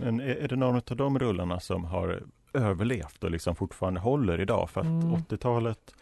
Men 0.00 0.20
är, 0.20 0.24
är 0.36 0.48
det 0.48 0.56
någon 0.56 0.76
av 0.76 0.96
de 0.96 1.18
rullarna 1.18 1.60
som 1.60 1.84
har 1.84 2.22
överlevt 2.54 3.24
och 3.24 3.30
liksom 3.30 3.54
fortfarande 3.54 4.00
håller 4.00 4.40
idag? 4.40 4.70
För 4.70 4.80
att 4.80 4.86
Mm. 4.86 5.14
80-talet 5.14 5.94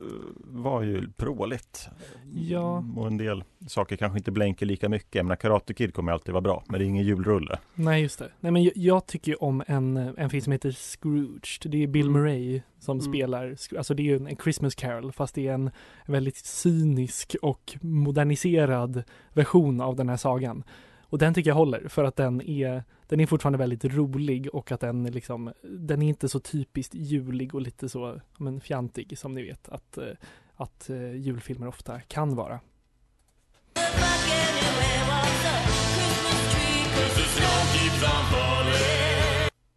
eh, 0.00 0.06
var 0.44 0.82
ju 0.82 1.08
pråligt. 1.12 1.88
Ja. 2.34 2.84
Och 2.96 3.06
en 3.06 3.16
del 3.16 3.44
saker 3.68 3.96
kanske 3.96 4.18
inte 4.18 4.30
blänker 4.30 4.66
lika 4.66 4.88
mycket. 4.88 5.14
Jag 5.14 5.24
menar, 5.26 5.36
Karate 5.36 5.74
Kid 5.74 5.94
kommer 5.94 6.12
alltid 6.12 6.32
vara 6.32 6.42
bra, 6.42 6.62
men 6.68 6.80
det 6.80 6.84
är 6.84 6.88
ingen 6.88 7.04
julrulle. 7.04 7.58
Nej, 7.74 8.02
just 8.02 8.18
det. 8.18 8.28
Nej, 8.40 8.52
men 8.52 8.62
jag, 8.64 8.72
jag 8.76 9.06
tycker 9.06 9.32
ju 9.32 9.36
om 9.36 9.62
en, 9.66 9.96
en 9.96 10.30
film 10.30 10.40
som 10.42 10.52
heter 10.52 10.70
Scrooge. 10.70 11.60
Det 11.64 11.82
är 11.82 11.86
Bill 11.86 12.06
Mm. 12.08 12.20
Murray 12.22 12.62
som 12.78 12.98
Mm. 12.98 13.12
spelar, 13.12 13.56
alltså 13.78 13.94
det 13.94 14.02
är 14.02 14.04
ju 14.04 14.16
en, 14.16 14.26
en 14.26 14.36
Christmas 14.36 14.74
Carol, 14.74 15.12
fast 15.12 15.34
det 15.34 15.48
är 15.48 15.52
en 15.54 15.70
väldigt 16.06 16.36
cynisk 16.36 17.36
och 17.42 17.76
moderniserad 17.80 19.02
version 19.32 19.80
av 19.80 19.96
den 19.96 20.08
här 20.08 20.16
sagan. 20.16 20.62
Och 21.02 21.18
den 21.18 21.34
tycker 21.34 21.50
jag 21.50 21.54
håller, 21.54 21.88
för 21.88 22.04
att 22.04 22.16
den 22.16 22.40
är, 22.42 22.84
den 23.06 23.20
är 23.20 23.26
fortfarande 23.26 23.58
väldigt 23.58 23.84
rolig 23.84 24.54
och 24.54 24.72
att 24.72 24.80
den 24.80 25.06
är 25.06 25.10
liksom, 25.10 25.52
den 25.62 26.02
är 26.02 26.08
inte 26.08 26.28
så 26.28 26.40
typiskt 26.40 26.94
julig 26.94 27.54
och 27.54 27.60
lite 27.60 27.88
så, 27.88 28.20
men 28.38 28.60
fjantig 28.60 29.18
som 29.18 29.34
ni 29.34 29.42
vet 29.42 29.68
att, 29.68 29.98
eh, 29.98 30.08
att 30.56 30.90
eh, 30.90 31.16
julfilmer 31.16 31.66
ofta 31.66 32.00
kan 32.00 32.34
vara. 32.36 32.60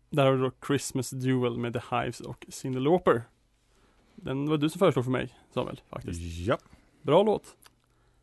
Där 0.09 0.25
har 0.25 0.31
du 0.33 0.41
då 0.41 0.51
Christmas 0.67 1.09
Duel 1.09 1.57
med 1.57 1.73
The 1.73 1.79
Hives 1.95 2.19
och 2.19 2.45
Cyndi 2.49 2.79
Lauper. 2.79 3.23
Den 4.15 4.49
var 4.49 4.57
du 4.57 4.69
som 4.69 4.79
föreslog 4.79 5.05
för 5.05 5.11
mig, 5.11 5.29
Samuel, 5.53 5.81
faktiskt. 5.89 6.21
Ja, 6.47 6.57
Bra 7.01 7.23
låt. 7.23 7.43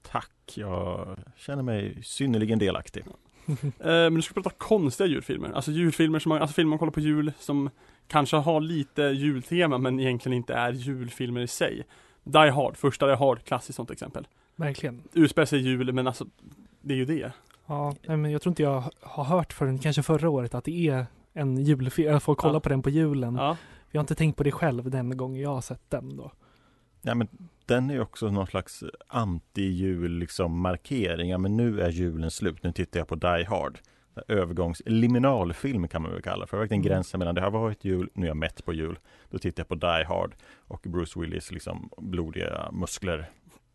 tack. 0.03 0.31
Jag 0.57 1.19
känner 1.37 1.63
mig 1.63 2.03
synnerligen 2.03 2.59
delaktig. 2.59 3.05
Eh, 3.49 3.87
men 3.87 4.15
du 4.15 4.23
ska 4.23 4.35
prata 4.35 4.51
konstiga 4.51 5.07
julfilmer. 5.09 5.53
Alltså 5.53 5.71
julfilmer 5.71 6.19
som 6.19 6.29
man, 6.29 6.39
alltså 6.43 6.55
filmer 6.55 6.71
man 6.71 6.79
kollar 6.79 6.93
på 6.93 7.01
jul 7.01 7.33
som 7.39 7.71
kanske 8.09 8.37
har 8.37 8.61
lite 8.61 9.03
jultema 9.03 9.79
men 9.79 10.01
egentligen 10.01 10.37
inte 10.37 10.55
är 10.55 10.73
julfilmer 10.73 11.41
i 11.41 11.47
sig. 11.47 11.83
Die 12.25 12.51
Hard, 12.51 12.77
första 12.77 13.07
Die 13.07 13.15
Hard, 13.17 13.45
klassiskt 13.45 13.77
sånt 13.77 13.91
exempel. 13.91 14.27
Verkligen. 14.57 15.03
Utspelar 15.13 15.47
sig 15.47 15.59
jul 15.61 15.93
men 15.93 16.07
alltså, 16.07 16.27
det 16.81 16.95
är 16.95 16.99
ju 16.99 17.05
det. 17.05 17.33
Ja, 17.67 17.95
nej, 18.07 18.17
men 18.17 18.31
jag 18.31 18.43
tror 18.43 18.51
inte 18.51 18.63
jag 18.63 18.85
har 19.01 19.25
hört 19.25 19.53
förrän 19.53 19.79
kanske 19.79 20.03
förra 20.03 20.31
året 20.31 20.55
att 20.55 20.65
det 20.65 20.89
är 20.89 21.07
en 21.33 21.57
julfilm, 21.65 22.11
jag 22.13 22.23
får 22.23 22.35
kolla 22.35 22.55
Ja. 22.55 22.61
på 22.61 22.69
den 22.69 22.83
på 22.83 22.91
julen. 22.91 23.35
Ja. 23.35 23.57
Jag 23.91 23.99
har 23.99 24.03
inte 24.03 24.15
tänkt 24.15 24.37
på 24.37 24.43
det 24.43 24.53
själv 24.53 24.91
den 24.91 25.17
gången 25.17 25.43
jag 25.43 25.51
har 25.55 25.61
sett 25.61 25.91
den 25.91 26.17
då. 26.17 26.33
Ja, 27.03 27.15
men 27.15 27.29
den 27.67 27.91
är 27.91 28.01
också 28.01 28.31
någon 28.31 28.47
slags 28.47 28.85
anti-jul 29.09 30.19
liksom 30.19 30.61
markering. 30.61 31.31
Ja, 31.31 31.39
men 31.39 31.57
nu 31.57 31.81
är 31.81 31.91
julen 31.91 32.31
slut. 32.31 32.63
Nu 32.63 32.73
tittar 32.73 33.01
jag 33.01 33.09
på 33.09 33.15
Die 33.15 33.45
Hard. 33.49 33.79
Övergångs 34.29 34.83
liminalfilm 34.87 35.89
kan 35.89 36.03
man 36.03 36.13
väl 36.13 36.23
kalla 36.23 36.47
för. 36.47 36.57
Verkligen 36.59 36.81
Mm. 36.83 36.89
gränsen 36.93 37.19
mellan 37.19 37.35
det 37.35 37.41
har 37.41 37.51
varit 37.51 37.85
jul, 37.85 38.09
nu 38.15 38.27
är 38.27 38.31
jag 38.31 38.37
mätt 38.37 38.65
på 38.65 38.73
jul. 38.73 38.99
Då 39.31 39.39
tittar 39.39 39.61
jag 39.61 39.69
på 39.69 39.75
Die 39.75 40.05
Hard 40.05 40.35
och 40.59 40.81
Bruce 40.89 41.21
Willis 41.21 41.51
liksom 41.53 41.91
blodiga 41.99 42.71
muskler 42.73 43.31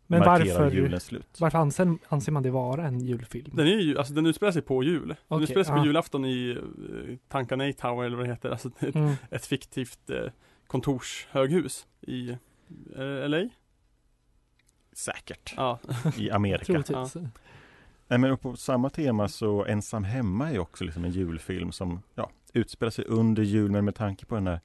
Men 0.06 0.20
varför, 0.20 0.70
julens 0.70 1.04
slut. 1.04 1.36
varför 1.40 1.58
anser, 1.58 1.96
anser 2.08 2.32
man 2.32 2.42
det 2.42 2.50
vara 2.50 2.86
en 2.86 3.00
julfilm? 3.00 3.50
Den 3.56 3.66
är 3.66 3.76
ju, 3.80 3.98
alltså 3.98 4.14
den 4.14 4.26
utspelar 4.26 4.52
sig 4.52 4.62
på 4.62 4.82
jul. 4.82 5.08
Den 5.08 5.16
Okej, 5.28 5.42
utspelar 5.42 5.64
sig 5.64 5.72
på 5.74 5.78
ja. 5.80 5.84
julafton 5.86 6.24
i 6.24 6.50
uh, 6.52 7.16
Tankanay 7.28 7.72
Tower 7.72 8.04
eller 8.06 8.16
vad 8.16 8.26
det 8.26 8.30
heter. 8.30 8.50
Alltså 8.50 8.68
ett, 8.78 8.94
Mm. 8.94 9.14
ett 9.30 9.46
fiktivt 9.46 10.10
eh, 10.10 10.16
kontorshöghus 10.66 11.86
i 12.00 12.30
eh, 12.30 13.28
LA. 13.28 13.48
Säkert. 15.00 15.54
Ja. 15.56 15.78
I 16.16 16.30
Amerika. 16.30 16.84
Nej, 18.08 18.18
men 18.18 18.38
på 18.38 18.56
samma 18.56 18.90
tema 18.90 19.28
så 19.28 19.64
Ensam 19.64 20.04
hemma 20.04 20.50
är 20.50 20.58
också 20.58 20.84
liksom 20.84 21.04
en 21.04 21.10
julfilm 21.10 21.72
som 21.72 22.02
ja, 22.14 22.30
utspelar 22.52 22.90
sig 22.90 23.04
under 23.04 23.42
jul 23.42 23.70
men 23.70 23.84
med 23.84 23.94
tanke 23.94 24.26
på 24.26 24.34
den 24.34 24.46
här 24.46 24.60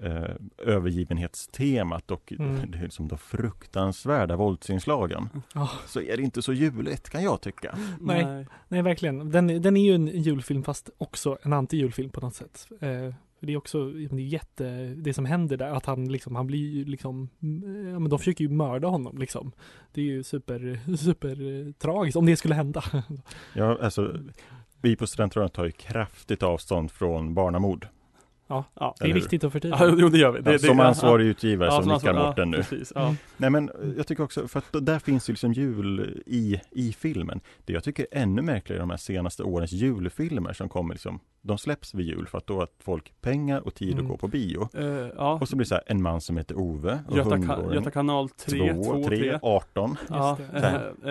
eh, 0.00 0.34
övergivenhetstemat 0.58 2.10
och 2.10 2.32
Mm. 2.38 2.70
det 2.70 2.78
är 2.78 2.82
liksom 2.82 3.08
de 3.08 3.18
fruktansvärda 3.18 4.36
våldsinslagen 4.36 5.28
Ja, 5.54 5.70
så 5.86 6.00
är 6.00 6.16
det 6.16 6.22
inte 6.22 6.42
så 6.42 6.52
juligt 6.52 7.10
kan 7.10 7.22
jag 7.22 7.40
tycka. 7.40 7.78
Nej. 8.00 8.46
nej, 8.68 8.82
verkligen. 8.82 9.30
Den, 9.30 9.62
den 9.62 9.76
är 9.76 9.84
ju 9.84 9.94
en 9.94 10.06
julfilm 10.06 10.64
fast 10.64 10.90
också 10.98 11.38
en 11.42 11.52
anti-julfilm 11.52 12.10
på 12.10 12.20
något 12.20 12.34
sätt. 12.34 12.68
Eh, 12.80 13.14
för 13.38 13.46
det 13.46 13.52
är 13.52 13.56
också, 13.56 13.90
det 13.90 14.04
är 14.04 14.18
jätte, 14.18 14.94
det 14.96 15.14
som 15.14 15.24
händer 15.24 15.56
där, 15.56 15.70
att 15.70 15.86
han 15.86 16.12
liksom, 16.12 16.36
han 16.36 16.46
blir 16.46 16.70
ju 16.70 16.84
liksom, 16.84 17.28
mm, 17.42 17.88
ja 17.88 17.98
men 17.98 18.10
de 18.10 18.18
försöker 18.18 18.44
ju 18.44 18.50
mörda 18.50 18.88
honom 18.88 19.18
liksom. 19.18 19.52
Det 19.92 20.00
är 20.00 20.04
ju 20.04 20.22
super, 20.22 20.80
super 20.96 21.66
eh, 21.66 21.72
tragiskt 21.72 22.16
om 22.16 22.26
det 22.26 22.36
skulle 22.36 22.54
hända. 22.54 22.84
Ja, 23.54 23.78
alltså, 23.82 24.18
vi 24.82 24.96
på 24.96 25.06
Studentradion 25.06 25.50
tar 25.50 25.64
ju 25.64 25.72
kraftigt 25.72 26.42
avstånd 26.42 26.90
från 26.90 27.34
barnamord. 27.34 27.88
Ja. 28.48 28.64
Det 28.74 28.84
är 28.84 28.92
Eller 29.04 29.14
hur? 29.14 29.20
viktigt 29.20 29.44
att 29.44 29.52
förtydliga. 29.52 29.84
Ja, 29.86 29.94
jo 29.98 30.08
det 30.08 30.18
gör 30.18 30.30
vi. 30.32 30.40
Det, 30.40 30.50
Ja, 30.50 30.58
det, 30.58 30.66
som 30.66 30.78
ja, 30.78 30.84
ansvarig 30.84 31.26
utgivare 31.26 31.68
ja, 31.68 31.76
så 31.76 31.82
som 31.82 31.92
nickar 31.92 32.08
ansvar- 32.10 32.26
Mårten 32.26 32.50
nu. 32.50 32.56
Precis, 32.56 32.92
ja. 32.94 33.02
Mm. 33.02 33.16
Nej 33.36 33.50
men 33.50 33.70
jag 33.96 34.06
tycker 34.06 34.22
också, 34.24 34.48
för 34.48 34.58
att 34.58 34.86
där 34.86 34.98
finns 34.98 35.28
ju 35.28 35.32
liksom 35.32 35.52
jul 35.52 36.22
i, 36.26 36.60
i 36.70 36.92
filmen. 36.92 37.40
Det 37.64 37.72
jag 37.72 37.84
tycker 37.84 38.06
är 38.10 38.22
ännu 38.22 38.42
märkligare 38.42 38.82
de 38.82 38.90
här 38.90 38.96
senaste 38.96 39.42
årens 39.42 39.72
julfilmer 39.72 40.52
som 40.52 40.68
kommer 40.68 40.94
liksom, 40.94 41.20
de 41.42 41.58
släpps 41.58 41.94
vid 41.94 42.06
jul 42.06 42.26
för 42.26 42.38
att 42.38 42.46
då 42.46 42.58
har 42.58 42.68
folk 42.84 43.12
pengar 43.20 43.60
och 43.66 43.74
tid 43.74 43.92
Mm. 43.92 44.04
att 44.04 44.10
gå 44.10 44.16
på 44.16 44.28
bio. 44.28 44.68
Ja. 45.16 45.38
Och 45.40 45.48
så 45.48 45.56
blir 45.56 45.64
det 45.64 45.68
så 45.68 45.74
här, 45.74 45.84
en 45.86 46.02
man 46.02 46.20
som 46.20 46.36
heter 46.36 46.58
Ove 46.58 46.98
och 47.08 47.16
Göta, 47.16 47.42
ka. 47.42 47.74
Göta 47.74 47.90
kanal 47.90 48.28
3, 48.28 48.74
2, 48.74 48.84
2, 48.84 49.04
3, 49.04 49.16
3. 49.18 49.38
18. 49.42 49.96
Ja, 50.08 50.38
eh, 50.54 50.64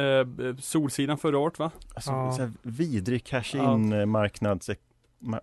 eh, 0.04 0.26
Solsidan 0.60 1.18
förra 1.18 1.38
året 1.38 1.60
va? 1.60 1.72
Alltså 1.96 2.12
Ja. 2.12 2.32
så 2.32 2.42
här 2.42 2.52
vidrig 2.62 3.26
cash-in 3.26 3.94
eh, 3.94 4.06
marknads, 4.06 4.70
ma- 4.70 4.76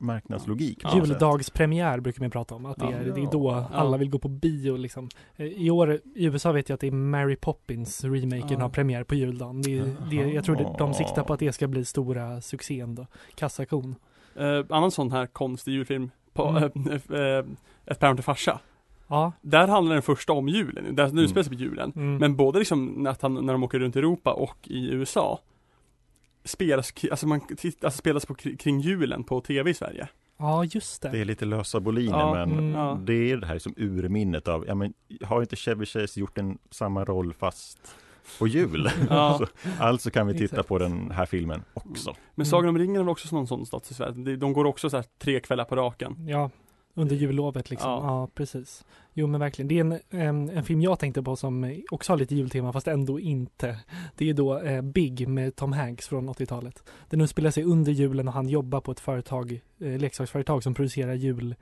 marknadslogik. 0.00 0.82
sätt. 0.82 0.90
Juldagspremiär 0.94 2.00
brukar 2.00 2.20
man 2.20 2.30
prata 2.30 2.54
om, 2.54 2.66
att 2.66 2.76
det 2.78 2.84
Ja. 2.84 2.92
är, 2.92 3.04
det 3.04 3.20
är 3.22 3.30
då 3.32 3.50
Ja. 3.50 3.68
alla 3.72 3.96
vill 3.96 4.10
gå 4.10 4.18
på 4.18 4.28
bio 4.28 4.76
liksom. 4.76 5.08
Eh, 5.36 5.46
I 5.46 5.70
år, 5.70 5.92
i 6.14 6.24
USA 6.24 6.52
vet 6.52 6.68
jag 6.68 6.74
att 6.74 6.80
det 6.80 6.86
är 6.86 6.90
Mary 6.92 7.36
Poppins, 7.36 8.04
remaken 8.04 8.48
Ja. 8.50 8.58
har 8.60 8.68
premiär 8.68 9.04
på 9.04 9.14
juldagen. 9.14 9.62
Det, 9.62 9.78
är- 9.78 9.96
det, 10.10 10.16
jag 10.16 10.44
tror 10.44 10.56
det, 10.56 10.74
de 10.78 10.94
siktar 10.94 11.24
på 11.24 11.32
att 11.32 11.40
det 11.40 11.52
ska 11.52 11.66
bli 11.68 11.84
stora 11.84 12.40
succén 12.40 12.94
då. 12.94 13.06
Kassakon. 13.34 13.94
Eh, 14.36 14.64
annan 14.70 14.90
sån 14.90 15.12
här 15.12 15.26
konstig 15.26 15.72
julfilm, 15.72 16.10
på, 16.32 16.42
Mm. 16.74 16.90
eh, 17.10 17.20
eh, 17.20 17.44
Ett 17.86 17.98
päron 18.00 18.16
till 18.16 18.24
farsa. 18.24 18.60
Ja. 19.08 19.32
Där 19.42 19.68
handlar 19.68 19.94
den 19.94 20.02
första 20.02 20.32
om 20.32 20.48
julen, 20.48 20.94
där 20.96 21.04
nu 21.04 21.10
Mm. 21.10 21.24
utspelar 21.24 21.42
sig 21.44 21.56
på 21.56 21.62
julen. 21.62 21.92
Mm. 21.96 22.16
Men 22.16 22.36
både 22.36 22.58
liksom 22.58 23.06
att 23.06 23.22
han, 23.22 23.34
när 23.46 23.52
de 23.52 23.62
åker 23.62 23.78
runt 23.78 23.96
i 23.96 23.98
Europa 23.98 24.32
och 24.32 24.56
i 24.64 24.88
USA 24.90 25.38
Spelas, 26.44 26.92
alltså 27.10 27.26
man 27.26 27.40
alltså 27.40 27.90
spelas 27.90 28.26
på, 28.26 28.34
kri- 28.34 28.56
kring 28.56 28.80
julen 28.80 29.24
på 29.24 29.40
tv 29.40 29.70
i 29.70 29.74
Sverige. 29.74 30.08
ja, 30.38 30.64
just 30.64 31.02
det. 31.02 31.08
Det 31.08 31.18
är 31.20 31.24
lite 31.24 31.44
lösa 31.44 31.80
boliner 31.80 32.18
Ja, 32.18 32.34
men 32.34 32.52
mm, 32.58 32.74
ja. 32.74 32.98
det 33.02 33.30
är 33.32 33.36
det 33.36 33.46
här 33.46 33.58
som 33.58 33.74
urminnet 33.76 34.48
av, 34.48 34.64
ja 34.68 34.74
men 34.74 34.92
har 35.24 35.40
inte 35.40 35.56
Chevy 35.56 35.86
Chase 35.86 36.20
gjort 36.20 36.38
en 36.38 36.58
samma 36.70 37.04
roll 37.04 37.34
fast 37.34 37.78
på 38.38 38.46
jul? 38.46 38.90
Ja. 39.10 39.38
Så, 39.38 39.46
alltså 39.78 40.10
kan 40.10 40.26
vi 40.26 40.32
titta 40.32 40.44
Exakt. 40.44 40.68
på 40.68 40.78
den 40.78 41.10
här 41.10 41.26
filmen 41.26 41.62
också. 41.74 42.14
Men 42.34 42.46
Sagan 42.46 42.68
om 42.68 42.78
ringen 42.78 42.96
är 42.96 43.00
väl 43.00 43.08
också 43.08 43.36
någon 43.36 43.46
sån 43.46 43.66
stats 43.66 43.90
i 43.90 43.94
Sverige. 43.94 44.12
De- 44.12 44.36
De 44.36 44.52
går 44.52 44.64
också 44.64 44.90
så 44.90 44.96
här 44.96 45.04
tre 45.18 45.40
kvällar 45.40 45.64
på 45.64 45.76
raken. 45.76 46.16
Ja, 46.28 46.50
under 46.94 47.16
jullovet 47.16 47.70
liksom. 47.70 47.90
Ja. 47.90 48.00
Ja. 48.06 48.28
precis. 48.34 48.84
Jo 49.12 49.26
men 49.26 49.40
verkligen. 49.40 49.68
Det 49.68 49.74
är 49.78 49.80
en, 49.80 50.00
en, 50.10 50.50
en 50.50 50.64
film 50.64 50.80
jag 50.82 50.98
tänkte 50.98 51.22
på 51.22 51.36
som 51.36 51.82
också 51.90 52.12
har 52.12 52.18
lite 52.18 52.34
jultema 52.34 52.72
fast 52.72 52.88
ändå 52.88 53.20
inte. 53.20 53.78
Det 54.16 54.30
är 54.30 54.34
då 54.34 54.58
eh, 54.58 54.82
Big 54.82 55.28
med 55.28 55.56
Tom 55.56 55.72
Hanks 55.72 56.08
från 56.08 56.28
80-talet. 56.30 56.82
Den 57.10 57.20
utspelar 57.20 57.50
sig 57.50 57.64
under 57.64 57.92
julen 57.92 58.28
och 58.28 58.34
han 58.34 58.48
jobbar 58.48 58.80
på 58.80 58.92
ett 58.92 59.00
företag, 59.00 59.60
eh, 59.80 59.98
leksaksföretag 59.98 60.62
som 60.62 60.74
producerar 60.74 61.14
jul, 61.14 61.54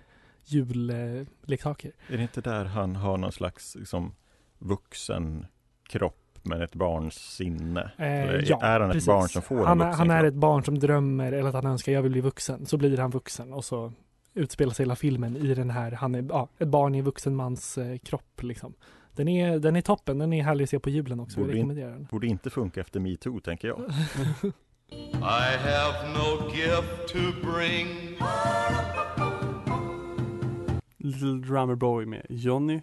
julleksaker. 0.44 1.92
Är 2.08 2.16
det 2.16 2.22
inte 2.22 2.40
där 2.40 2.64
han 2.64 2.96
har 2.96 3.16
någon 3.18 3.32
slags 3.32 3.74
liksom, 3.74 4.14
vuxen 4.58 5.46
kropp 5.88 6.38
men 6.42 6.62
ett 6.62 6.74
barns 6.74 7.14
sinne? 7.14 7.80
Eh, 7.98 8.06
Eller 8.06 8.44
ja, 8.48 8.60
är 8.62 8.80
han 8.80 8.90
ett 8.90 8.94
precis. 8.94 9.06
barn 9.06 9.28
som 9.28 9.42
får 9.42 9.56
en 9.60 9.64
han, 9.66 9.80
är- 9.80 9.84
vuxen 9.86 9.98
han 9.98 10.10
är 10.16 10.20
kropp? 10.20 10.28
ett 10.34 10.40
barn 10.40 10.64
som 10.64 10.78
drömmer 10.78 11.32
eller 11.32 11.48
att 11.48 11.54
han 11.54 11.66
önskar 11.66 11.92
jag 11.92 12.02
vill 12.02 12.12
bli 12.12 12.20
vuxen. 12.20 12.66
Så 12.66 12.76
blir 12.76 12.96
han 12.98 13.10
vuxen 13.10 13.52
och 13.52 13.64
så 13.64 13.92
utspelar 14.34 14.72
sig 14.72 14.84
hela 14.84 14.96
filmen 14.96 15.36
i 15.36 15.54
den 15.54 15.70
här, 15.70 15.92
han 15.92 16.14
är 16.14 16.26
ja, 16.28 16.48
ett 16.58 16.68
barn 16.68 16.94
i 16.94 16.98
en 16.98 17.04
vuxen 17.04 17.36
mans 17.36 17.78
eh, 17.78 17.98
kropp 17.98 18.42
liksom. 18.42 18.74
Den 19.14 19.28
är, 19.28 19.58
den 19.58 19.76
är 19.76 19.80
toppen, 19.80 20.18
den 20.18 20.32
är 20.32 20.42
härlig 20.42 20.62
att 20.64 20.70
se 20.70 20.78
på 20.78 20.90
julen 20.90 21.20
också. 21.20 21.40
Jag 21.40 21.46
Borde 21.46 21.58
in- 21.58 21.62
rekommenderar 21.62 21.90
den. 21.92 22.08
Borde 22.10 22.26
inte 22.26 22.50
funka 22.50 22.80
efter 22.80 23.00
metoo 23.00 23.40
tänker 23.40 23.68
jag. 23.68 23.80
I 24.90 25.56
have 25.58 26.08
no 26.14 26.54
gift 26.54 27.08
to 27.12 27.18
bring. 27.52 27.86
Little 30.96 31.38
Drummer 31.48 31.74
Boy 31.74 32.06
med 32.06 32.26
Johnny 32.28 32.80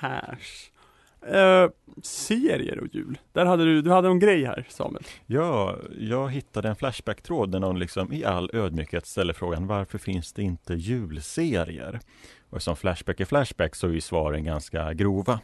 Cash. 0.00 0.70
Eh, 1.26 1.68
serier 2.02 2.78
och 2.78 2.94
jul. 2.94 3.18
Där 3.32 3.44
hade 3.44 3.64
du, 3.64 3.82
du 3.82 3.90
hade 3.90 4.08
en 4.08 4.18
grej 4.18 4.44
här 4.44 4.66
Samuel. 4.68 5.04
Ja, 5.26 5.76
jag 5.98 6.30
hittade 6.30 6.68
en 6.68 6.76
Flashback-tråd 6.76 7.52
där 7.52 7.60
någon 7.60 7.78
liksom 7.78 8.12
i 8.12 8.24
all 8.24 8.50
ödmjukhet 8.52 9.06
ställer 9.06 9.32
frågan 9.32 9.66
varför 9.66 9.98
finns 9.98 10.32
det 10.32 10.42
inte 10.42 10.74
julserier? 10.74 12.00
Och 12.50 12.62
som 12.62 12.76
Flashback 12.76 13.20
är 13.20 13.24
Flashback 13.24 13.74
så 13.74 13.88
är 13.88 13.92
ju 13.92 14.00
svaren 14.00 14.44
ganska 14.44 14.92
grova. 14.92 15.40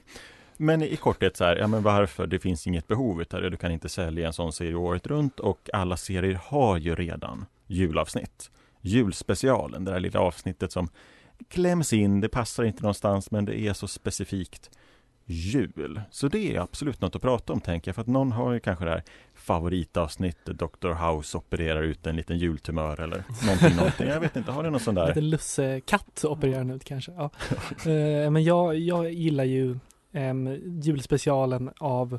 Men 0.57 0.83
i 0.83 0.97
korthet 0.97 1.37
så 1.37 1.45
här, 1.45 1.57
ja 1.57 1.67
men 1.67 1.83
varför? 1.83 2.27
Det 2.27 2.39
finns 2.39 2.67
inget 2.67 2.89
behov 2.89 3.23
utav 3.23 3.43
det. 3.43 3.51
Du 3.51 3.57
kan 3.57 3.73
inte 3.73 3.89
sälja 3.89 4.27
en 4.27 4.33
sån 4.33 4.53
serie 4.53 4.75
året 4.75 5.07
runt 5.07 5.41
och 5.41 5.71
alla 5.73 5.97
serier 5.97 6.41
har 6.45 6.77
ju 6.77 6.95
redan 6.95 7.47
julavsnitt. 7.67 8.51
Julspecialen, 8.81 9.85
det 9.85 9.91
där 9.91 10.01
lilla 10.01 10.21
avsnittet 10.21 10.73
som 10.73 10.89
kläms 11.49 11.93
in, 11.93 12.21
det 12.21 12.29
passar 12.29 12.65
inte 12.65 12.83
någonstans 12.83 13.31
men 13.31 13.45
det 13.45 13.59
är 13.61 13.73
så 13.73 13.89
specifikt 13.89 14.71
jul. 15.29 16.01
Så 16.11 16.29
det 16.29 16.57
är 16.57 16.61
absolut 16.61 17.01
något 17.01 17.17
att 17.17 17.23
prata 17.23 17.53
om 17.53 17.61
tänker 17.61 17.89
jag, 17.89 17.95
för 17.95 18.03
att 18.03 18.09
någon 18.09 18.33
har 18.33 18.53
ju 18.53 18.61
kanske 18.61 18.85
det 18.85 18.91
här 18.91 19.03
favoritavsnittet, 19.35 20.59
Dr. 20.59 20.89
House 20.89 21.39
opererar 21.39 21.83
ut 21.83 22.07
en 22.07 22.17
liten 22.17 22.39
jultumör 22.39 23.01
eller 23.01 23.25
någonting, 23.47 23.77
någonting. 23.77 24.09
Jag 24.09 24.21
vet 24.21 24.37
inte, 24.37 24.53
har 24.53 24.63
du 24.63 24.71
någon 24.71 24.81
sån 24.81 24.95
där? 24.95 25.07
Lite 25.07 25.21
lussekatt 25.21 26.25
opererar 26.25 26.59
den 26.59 26.71
ut 26.71 26.85
kanske. 26.85 27.13
Ja. 27.13 27.31
Eh, 27.91 28.31
men 28.31 28.45
jag, 28.45 28.79
jag 28.79 29.13
gillar 29.13 29.45
ju 29.45 29.79
um, 30.13 30.47
julspecialen 30.83 31.71
av 31.79 32.19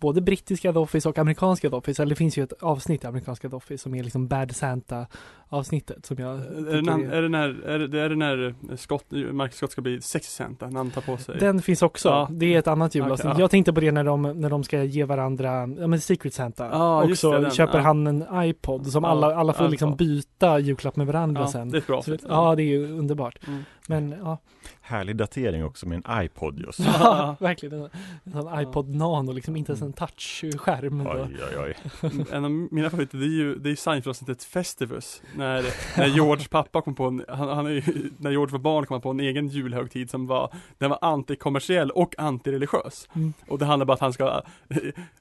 både 0.00 0.20
brittiska 0.20 0.72
The 0.72 0.78
Office 0.78 1.08
och 1.08 1.18
amerikanska 1.18 1.70
The 1.70 1.76
Office. 1.76 2.02
Eller 2.02 2.10
det 2.10 2.16
finns 2.16 2.36
ju 2.36 2.42
ett 2.42 2.52
avsnitt 2.52 3.04
i 3.04 3.06
amerikanska 3.06 3.48
The 3.48 3.56
Office 3.56 3.82
som 3.82 3.94
är 3.94 4.02
liksom 4.02 4.28
Bad 4.28 4.56
Santa 4.56 5.06
avsnittet 5.52 6.06
som 6.06 6.16
jag 6.18 6.34
Är 6.38 6.76
det, 6.76 6.82
när, 6.82 7.12
är- 7.12 7.22
det 7.22 7.28
när, 7.28 7.48
är 7.48 7.78
det, 7.78 8.00
är 8.00 8.08
det 8.08 8.16
när 8.16 8.54
Scott, 8.76 9.04
Marcus 9.32 9.56
Scott 9.56 9.72
ska 9.72 9.80
bli 9.82 10.00
sexy 10.00 10.30
Santa, 10.30 10.66
när 10.66 10.76
han 10.76 10.90
tar 10.90 11.00
på 11.00 11.16
sig 11.16 11.36
Den 11.38 11.62
finns 11.62 11.82
också. 11.82 12.08
Ja. 12.08 12.28
Det 12.30 12.54
är 12.54 12.58
ett 12.58 12.66
annat 12.66 12.94
julavsnitt. 12.94 13.20
Okej, 13.24 13.38
ja. 13.38 13.40
Jag 13.40 13.50
tänkte 13.50 13.72
på 13.72 13.80
det 13.80 13.92
när 13.92 14.04
de, 14.04 14.22
när 14.22 14.50
de 14.50 14.64
ska 14.64 14.82
ge 14.84 15.04
varandra, 15.04 15.52
ja 15.78 15.86
men 15.86 16.00
Secret 16.00 16.34
Santa. 16.34 16.68
Ja, 16.72 17.02
och 17.04 17.18
så 17.18 17.50
köper 17.50 17.78
ja. 17.78 17.84
han 17.84 18.06
en 18.06 18.24
iPod 18.44 18.86
som 18.86 19.04
Ja, 19.04 19.10
alla, 19.10 19.36
alla 19.36 19.52
får 19.52 19.68
liksom 19.68 19.96
byta 19.96 20.58
julklapp 20.58 20.96
med 20.96 21.06
varandra 21.06 21.40
Ja, 21.42 21.48
sen. 21.48 21.70
det 21.70 21.78
är 21.78 21.82
bra 21.86 22.02
Så, 22.02 22.16
ja, 22.28 22.54
det 22.54 22.62
är 22.62 22.66
ju 22.66 22.92
underbart. 22.92 23.38
Mm. 23.46 23.64
Men 23.88 24.14
ja, 24.22 24.38
Härlig 24.80 25.16
datering 25.16 25.64
också 25.64 25.88
med 25.88 26.02
en 26.06 26.24
iPod 26.24 26.58
just. 26.58 26.78
ja 26.80 27.36
verkligen. 27.40 27.80
En, 27.82 27.90
en 28.24 28.60
iPod 28.60 28.94
Nano, 28.94 29.32
liksom 29.32 29.56
inte 29.56 29.72
ens 29.72 29.82
en 29.82 29.92
touchskärm. 29.92 31.06
Oj, 31.06 31.36
oj, 31.56 31.74
oj. 32.02 32.26
En 32.32 32.44
av 32.44 32.50
mina 32.50 32.90
favoriter 32.90 33.18
det 33.18 33.24
är 33.24 33.28
ju, 33.28 33.54
det 33.54 33.68
är 33.68 33.70
ju 33.70 33.76
Seinfeld-avsnittet 33.76 34.44
Festivus 34.44 35.22
När, 35.42 35.64
när 35.98 36.06
George 36.06 36.46
pappa 36.50 36.82
kom 36.82 36.94
på 36.94 37.04
en, 37.04 37.24
han, 37.28 37.48
han 37.48 37.66
är 37.66 37.84
när 38.18 38.30
George 38.30 38.52
var 38.52 38.58
barn 38.58 38.86
kom 38.86 38.94
han 38.94 39.00
på 39.00 39.10
en 39.10 39.20
egen 39.20 39.48
julhögtid 39.48 40.10
som 40.10 40.26
var 40.26 40.54
Den 40.78 40.90
var 40.90 40.98
antikommersiell 41.02 41.90
och 41.90 42.14
antireligiös 42.18 43.08
Mm. 43.14 43.32
Och 43.48 43.58
det 43.58 43.64
handlar 43.64 43.86
bara 43.86 43.94
att 43.94 44.00
han 44.00 44.12
ska, 44.12 44.42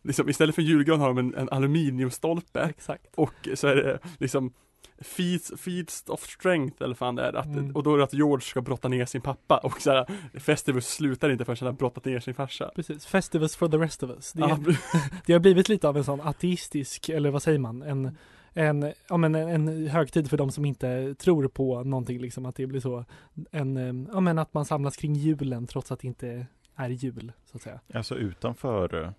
liksom 0.01 0.29
istället 0.29 0.55
för 0.55 0.61
julgran 0.61 0.99
har 0.99 1.07
de 1.07 1.17
en, 1.17 1.35
en 1.35 1.49
aluminiumstolpe 1.49 2.61
Exakt. 2.61 3.15
Och 3.15 3.49
så 3.55 3.67
är 3.67 3.75
det 3.75 3.99
liksom 4.17 4.53
Feats, 5.01 5.51
feats 5.57 6.03
of 6.07 6.23
strength 6.23 6.83
eller 6.83 6.95
fan 6.95 7.15
det 7.15 7.23
är 7.23 7.33
att, 7.33 7.45
Mm. 7.45 7.75
Och 7.75 7.83
då 7.83 7.93
är 7.93 7.97
det 7.97 8.03
att 8.03 8.13
George 8.13 8.41
ska 8.41 8.61
brotta 8.61 8.87
ner 8.87 9.05
sin 9.05 9.21
pappa 9.21 9.57
och 9.57 9.81
så 9.81 9.91
här, 9.91 10.05
Festivus 10.39 10.87
slutar 10.87 11.29
inte 11.29 11.45
förrän 11.45 11.57
han 11.59 11.65
har 11.65 11.73
brottat 11.73 12.05
ner 12.05 12.19
sin 12.19 12.33
farsa 12.33 12.71
Precis, 12.75 13.05
Festivus 13.05 13.55
for 13.55 13.69
the 13.69 13.77
rest 13.77 14.03
of 14.03 14.09
us. 14.09 14.33
Det, 14.33 14.41
Ja, 14.41 14.57
det 15.25 15.33
har 15.33 15.39
blivit 15.39 15.69
lite 15.69 15.87
av 15.87 15.97
en 15.97 16.03
sån 16.03 16.21
ateistisk, 16.21 17.09
eller 17.09 17.29
vad 17.29 17.43
säger 17.43 17.59
man, 17.59 17.81
en, 17.81 18.17
en, 18.53 18.93
ja, 19.09 19.17
men 19.17 19.35
en, 19.35 19.67
en 19.67 19.87
högtid 19.87 20.29
för 20.29 20.37
de 20.37 20.51
som 20.51 20.65
inte 20.65 21.15
tror 21.15 21.47
på 21.47 21.83
någonting 21.83 22.19
liksom, 22.19 22.45
att 22.45 22.55
det 22.55 22.67
blir 22.67 22.79
så, 22.79 23.05
en, 23.51 24.09
ja 24.13 24.19
men 24.19 24.39
att 24.39 24.53
man 24.53 24.65
samlas 24.65 24.97
kring 24.97 25.13
julen 25.15 25.67
trots 25.67 25.91
att 25.91 25.99
det 25.99 26.07
inte 26.07 26.45
är 26.75 26.89
jul, 26.89 27.31
så 27.45 27.57
att 27.57 27.61
säga. 27.63 27.79
Alltså 27.93 28.15
utanför, 28.15 29.03
eh, 29.03 29.11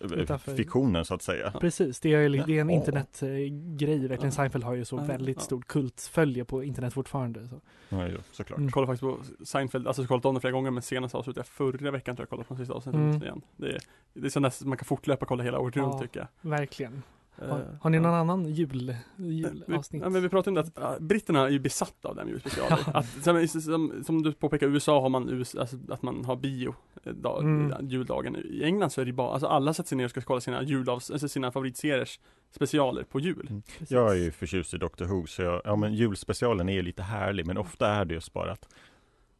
Utanför- 0.00 0.56
fiktionen 0.56 1.04
så 1.04 1.14
att 1.14 1.22
säga. 1.22 1.50
Precis, 1.60 2.00
det 2.00 2.14
är, 2.14 2.28
det 2.46 2.56
är 2.56 2.60
en 2.60 2.70
internetgrej, 2.70 3.98
verkligen. 3.98 4.24
Ja. 4.24 4.30
Seinfeld 4.30 4.64
har 4.64 4.74
ju 4.74 4.84
så 4.84 4.96
Ja, 4.96 5.02
väldigt 5.02 5.36
ja. 5.36 5.42
stort 5.42 5.66
kultfölje 5.66 6.44
på 6.44 6.62
internet 6.64 6.92
fortfarande. 6.94 7.48
Så. 7.48 7.60
Ja, 7.88 8.08
jo, 8.08 8.18
såklart. 8.32 8.58
Mm. 8.58 8.66
Jag 8.66 8.72
kollade 8.74 8.96
faktiskt 8.98 9.38
på 9.38 9.44
Seinfeld, 9.44 9.86
alltså 9.86 10.02
jag 10.02 10.08
kollat 10.08 10.24
om 10.24 10.34
det 10.34 10.40
flera 10.40 10.52
gånger 10.52 10.70
men 10.70 10.82
senast 10.82 11.14
avslutet 11.14 11.36
jag 11.36 11.46
förra 11.46 11.90
veckan 11.90 12.16
tror 12.16 12.22
jag 12.22 12.30
kollade 12.30 12.48
på 12.48 12.56
sista 12.56 12.74
avsnittet 12.74 13.00
Mm. 13.00 13.22
igen. 13.22 13.42
Det 13.56 13.66
är, 13.66 13.78
det 14.14 14.26
är 14.26 14.30
så 14.30 14.40
nästan 14.40 14.68
man 14.68 14.78
kan 14.78 14.84
fortlöpa 14.84 15.26
kolla 15.26 15.44
hela 15.44 15.58
året 15.58 15.76
Ja. 15.76 15.82
runt 15.82 16.02
tycker 16.02 16.20
jag. 16.20 16.50
Verkligen. 16.50 17.02
Har, 17.38 17.58
Eh, 17.58 17.64
har 17.80 17.90
ni 17.90 17.96
ja. 17.96 18.02
någon 18.02 18.14
annan 18.14 18.46
jul, 18.46 18.96
Vi, 19.16 19.34
julavsnitt? 19.34 20.02
ja, 20.02 20.08
men 20.08 20.22
vi 20.22 20.28
pratade 20.28 20.60
om 20.60 20.70
det 20.74 20.82
att 20.86 20.98
britterna 21.00 21.40
är 21.46 21.48
ju 21.48 21.58
besatta 21.58 22.08
av 22.08 22.16
den 22.16 22.28
julspecialen. 22.28 22.78
att, 22.86 23.06
som, 23.24 23.48
som, 23.48 24.04
som 24.06 24.22
du 24.22 24.32
påpekar, 24.32 24.66
i 24.66 24.70
USA 24.70 25.00
har 25.00 25.08
man 25.08 25.28
US, 25.28 25.54
alltså, 25.54 25.76
att 25.88 26.02
man 26.02 26.24
har 26.24 26.36
bio 26.36 26.74
eh, 27.04 27.12
dag, 27.12 27.42
Mm. 27.42 27.88
juldagen. 27.88 28.36
I 28.36 28.64
England 28.64 28.90
så 28.90 29.00
är 29.00 29.04
det 29.04 29.12
bara, 29.12 29.30
alltså 29.32 29.46
alla 29.46 29.74
sätter 29.74 29.88
sig 29.88 29.98
ner 29.98 30.04
och 30.04 30.10
ska 30.10 30.20
kolla 30.20 30.40
sina 30.40 30.62
julavs, 30.62 31.10
alltså 31.10 31.28
sina 31.28 31.52
favoritseriers 31.52 32.20
specialer 32.50 33.02
på 33.02 33.20
jul. 33.20 33.46
Mm. 33.50 33.62
Jag 33.88 34.10
är 34.10 34.14
ju 34.14 34.30
förtjust 34.30 34.74
i 34.74 34.78
Doctor 34.78 35.04
Who, 35.04 35.26
så 35.26 35.42
jag, 35.42 35.60
ja 35.64 35.76
men 35.76 35.94
julspecialen 35.94 36.68
är 36.68 36.82
lite 36.82 37.02
härlig, 37.02 37.46
men 37.46 37.58
ofta 37.58 37.88
är 37.88 38.04
det 38.04 38.14
just 38.14 38.32
bara 38.32 38.52
att 38.52 38.68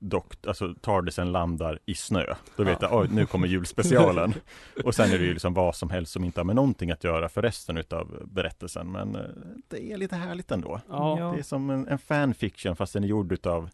dokt, 0.08 0.46
alltså 0.46 0.74
Tardisen 0.80 1.32
landar 1.32 1.78
i 1.86 1.94
snö. 1.94 2.24
Då 2.56 2.64
vet 2.64 2.78
Ja. 2.82 2.88
jag, 2.90 3.00
oj 3.00 3.08
nu 3.10 3.26
kommer 3.26 3.46
julspecialen. 3.46 4.34
och 4.84 4.94
sen 4.94 5.10
är 5.10 5.18
det 5.18 5.24
ju 5.24 5.32
liksom 5.32 5.54
vad 5.54 5.76
som 5.76 5.90
helst 5.90 6.12
som 6.12 6.24
inte 6.24 6.40
har 6.40 6.44
med 6.44 6.56
någonting 6.56 6.90
att 6.90 7.04
göra 7.04 7.28
för 7.28 7.42
resten 7.42 7.76
utav 7.76 8.22
berättelsen. 8.24 8.92
Men 8.92 9.16
eh, 9.16 9.22
det 9.68 9.92
är 9.92 9.96
lite 9.96 10.16
härligt 10.16 10.50
ändå. 10.50 10.80
Ja. 10.88 11.32
Det 11.34 11.38
är 11.38 11.42
som 11.42 11.70
en, 11.70 11.88
en 11.88 11.98
fanfiction 11.98 12.76
fast 12.76 12.92
den 12.92 13.04
är 13.04 13.08
gjord 13.08 13.32
utav 13.32 13.70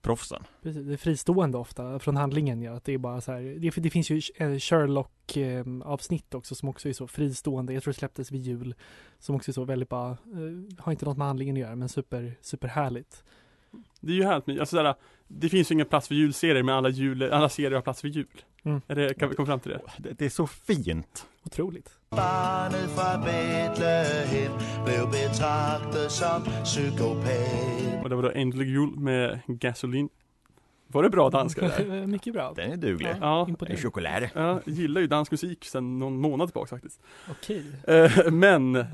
proffsen. 0.00 0.42
Precis, 0.62 0.86
det 0.86 0.92
är 0.92 0.96
fristående 0.96 1.58
ofta 1.58 1.98
från 1.98 2.16
handlingen 2.16 2.62
ja, 2.62 2.72
att 2.72 2.84
det 2.84 2.92
är 2.92 2.98
bara 2.98 3.20
så 3.20 3.32
här, 3.32 3.40
det, 3.40 3.82
det 3.82 3.90
finns 3.90 4.10
ju 4.10 4.20
eh, 4.36 4.58
Sherlock 4.58 5.36
eh, 5.36 5.64
avsnitt 5.84 6.34
också 6.34 6.54
som 6.54 6.68
också 6.68 6.88
är 6.88 6.92
så 6.92 7.06
fristående, 7.06 7.72
jag 7.72 7.82
tror 7.82 7.92
det 7.92 7.98
släpptes 7.98 8.32
vid 8.32 8.40
jul, 8.40 8.74
som 9.18 9.34
också 9.36 9.50
är 9.50 9.52
så 9.52 9.64
väldigt 9.64 9.88
bara, 9.88 10.10
eh, 10.10 10.78
har 10.78 10.92
inte 10.92 11.04
något 11.04 11.16
med 11.18 11.26
handlingen 11.26 11.56
att 11.56 11.60
göra 11.60 11.76
men 11.76 11.88
super, 11.88 12.34
super 12.40 12.68
härligt. 12.68 13.24
Det 14.00 14.12
är 14.12 14.16
ju 14.16 14.24
härligt 14.24 14.46
med, 14.46 14.60
alltså 14.60 14.76
sådär, 14.76 14.94
det 15.28 15.48
finns 15.48 15.70
ju 15.70 15.72
ingen 15.72 15.86
plats 15.86 16.08
för 16.08 16.14
julserier 16.14 16.62
men 16.62 16.74
alla, 16.74 16.88
jul, 16.88 17.22
alla 17.32 17.48
serier 17.48 17.74
har 17.74 17.82
plats 17.82 18.00
för 18.00 18.08
jul. 18.08 18.26
Mm. 18.62 18.80
Är 18.88 18.94
det, 18.94 19.14
kan 19.14 19.28
vi 19.28 19.34
komma 19.34 19.46
fram 19.46 19.60
till 19.60 19.70
det? 19.70 19.80
Det, 19.98 20.12
det 20.18 20.24
är 20.24 20.28
så 20.30 20.46
fint. 20.46 21.26
Otroligt. 21.44 21.90
Barnet 22.10 22.90
fra 22.90 23.18
Bethlehem 23.18 24.52
blev 24.84 25.10
betragtet 25.10 26.10
som 26.12 26.42
psykopat. 26.64 28.02
Och 28.02 28.08
det 28.08 28.14
var 28.16 28.22
då 28.22 28.28
Angel 28.28 28.62
Jul 28.62 28.90
med 28.98 29.40
Gasoline. 29.46 30.08
Var 30.86 31.02
det 31.02 31.10
bra 31.10 31.30
danska 31.30 31.60
det 31.60 31.68
där? 31.84 32.06
Mycket 32.06 32.32
bra. 32.32 32.52
Den 32.56 32.72
är 32.72 32.76
duglig. 32.76 33.14
Ja, 33.20 33.46
Imponerande. 33.48 33.82
choklad. 33.82 34.22
Ja, 34.34 34.60
jag 34.64 34.74
gillar 34.74 35.00
ju 35.00 35.06
dansk 35.06 35.30
musik 35.30 35.64
sedan 35.64 35.98
någon 35.98 36.20
månad 36.20 36.48
tillbaka 36.48 36.68
faktiskt. 36.68 37.00
Okej. 37.30 37.64
Eh, 37.88 38.30
men, 38.30 38.76
eh, 38.76 38.84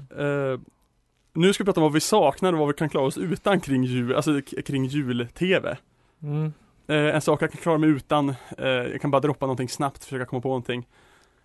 nu 1.35 1.53
ska 1.53 1.65
vi 1.65 1.67
prata 1.67 1.81
om 1.81 1.83
vad 1.83 1.93
vi 1.93 2.01
saknar 2.01 2.53
och 2.53 2.59
vad 2.59 2.69
vi 2.69 2.75
kan 2.75 2.89
klara 2.89 3.07
oss 3.07 3.19
utan 3.19 3.61
kring 3.61 3.85
jul, 3.85 4.15
alltså 4.15 4.41
kring 4.43 4.85
jul-tv. 4.85 5.77
Mm. 6.23 6.53
Eh, 6.87 7.15
en 7.15 7.21
sak 7.21 7.43
jag 7.43 7.53
kan 7.53 7.61
klara 7.61 7.79
mig 7.79 7.91
utan, 7.91 8.29
eh, 8.59 8.69
jag 8.69 9.01
kan 9.01 9.11
bara 9.11 9.21
droppa 9.21 9.47
någonting 9.47 9.69
snabbt, 9.69 10.05
försöka 10.05 10.27
komma 10.27 10.43
på 10.43 10.49
någonting. 10.49 10.87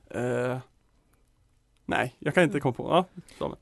Eh, 0.10 0.58
nej, 1.86 2.16
jag 2.20 2.34
kan 2.34 2.44
inte 2.44 2.60
komma 2.60 2.74
på, 2.74 3.06
ja, 3.40 3.56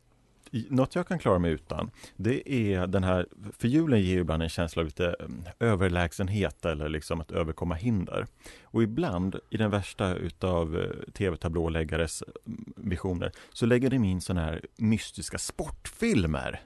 Något 0.51 0.95
jag 0.95 1.07
kan 1.07 1.19
klara 1.19 1.39
mig 1.39 1.51
utan, 1.51 1.91
det 2.15 2.51
är 2.53 2.87
den 2.87 3.03
här, 3.03 3.25
för 3.57 3.67
julen 3.67 4.01
ger 4.01 4.13
ju 4.13 4.19
ibland 4.19 4.43
en 4.43 4.49
känsla 4.49 4.79
av 4.79 4.85
lite 4.85 5.15
mm, 5.19 5.43
överlägsenhet 5.59 6.65
eller 6.65 6.89
liksom 6.89 7.21
att 7.21 7.31
överkomma 7.31 7.75
hinder. 7.75 8.25
Och 8.63 8.83
ibland, 8.83 9.35
i 9.49 9.57
den 9.57 9.69
värsta 9.71 10.15
utav 10.15 10.77
eh, 10.79 11.11
tv-tablåläggares 11.13 12.23
mm, 12.45 12.73
visioner, 12.75 13.31
så 13.53 13.65
lägger 13.65 13.89
de 13.89 14.03
in 14.03 14.21
sådana 14.21 14.45
här 14.45 14.61
mystiska 14.77 15.37
sportfilmer. 15.37 16.61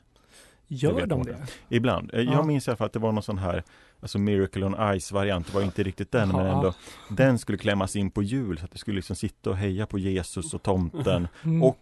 Gör 0.68 1.06
de 1.06 1.24
det? 1.24 1.38
Ibland. 1.70 2.14
Eh, 2.14 2.22
Ja. 2.22 2.34
Jag 2.34 2.46
minns 2.48 2.68
i 2.68 2.72
alla 2.72 2.78
fall 2.78 2.86
att 2.88 2.94
det 2.94 3.00
var 3.00 3.12
någon 3.12 3.24
sån 3.24 3.38
här 3.38 3.64
Alltså 4.02 4.20
Miracle 4.20 4.66
on 4.66 5.00
Ice 5.00 5.12
variant, 5.12 5.48
det 5.48 5.54
var 5.54 5.62
inte 5.62 5.84
riktigt 5.84 6.12
den 6.12 6.30
men 6.30 6.46
ändå. 6.46 6.74
Den 7.10 7.40
skulle 7.40 7.58
klämmas 7.58 7.96
in 7.96 8.12
på 8.12 8.24
jul 8.24 8.58
så 8.58 8.66
att 8.66 8.72
det 8.72 8.78
skulle 8.78 8.96
liksom 8.96 9.16
sitta 9.16 9.50
och 9.50 9.58
heja 9.58 9.86
på 9.86 10.00
Jesus 10.00 10.54
och 10.54 10.64
tomten 10.64 11.28
Mm. 11.44 11.64
och 11.64 11.78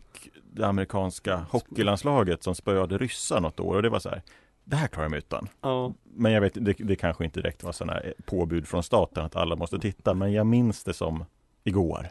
det 0.54 0.68
amerikanska 0.68 1.46
hockeylandslaget 1.52 2.44
som 2.44 2.56
spöade 2.56 2.98
ryssar 2.98 3.42
något 3.42 3.60
år 3.60 3.76
och 3.76 3.82
det 3.84 3.90
var 3.90 4.00
så 4.00 4.10
här 4.10 4.22
Det 4.64 4.76
här 4.76 4.88
klarar 4.88 5.04
jag 5.06 5.12
mig 5.12 5.18
utan. 5.18 5.48
Ja, 5.62 5.94
Men 6.04 6.32
jag 6.32 6.42
vet, 6.42 6.54
det, 6.66 6.74
det 6.78 6.96
kanske 6.96 7.26
inte 7.26 7.42
direkt 7.42 7.64
var 7.64 7.72
sådana 7.72 8.02
påbud 8.26 8.68
från 8.68 8.84
staten 8.84 9.26
att 9.26 9.36
alla 9.36 9.56
måste 9.56 9.80
titta 9.80 10.14
men 10.14 10.34
jag 10.34 10.48
minns 10.48 10.84
det 10.84 10.94
som 10.94 11.26
igår 11.64 12.10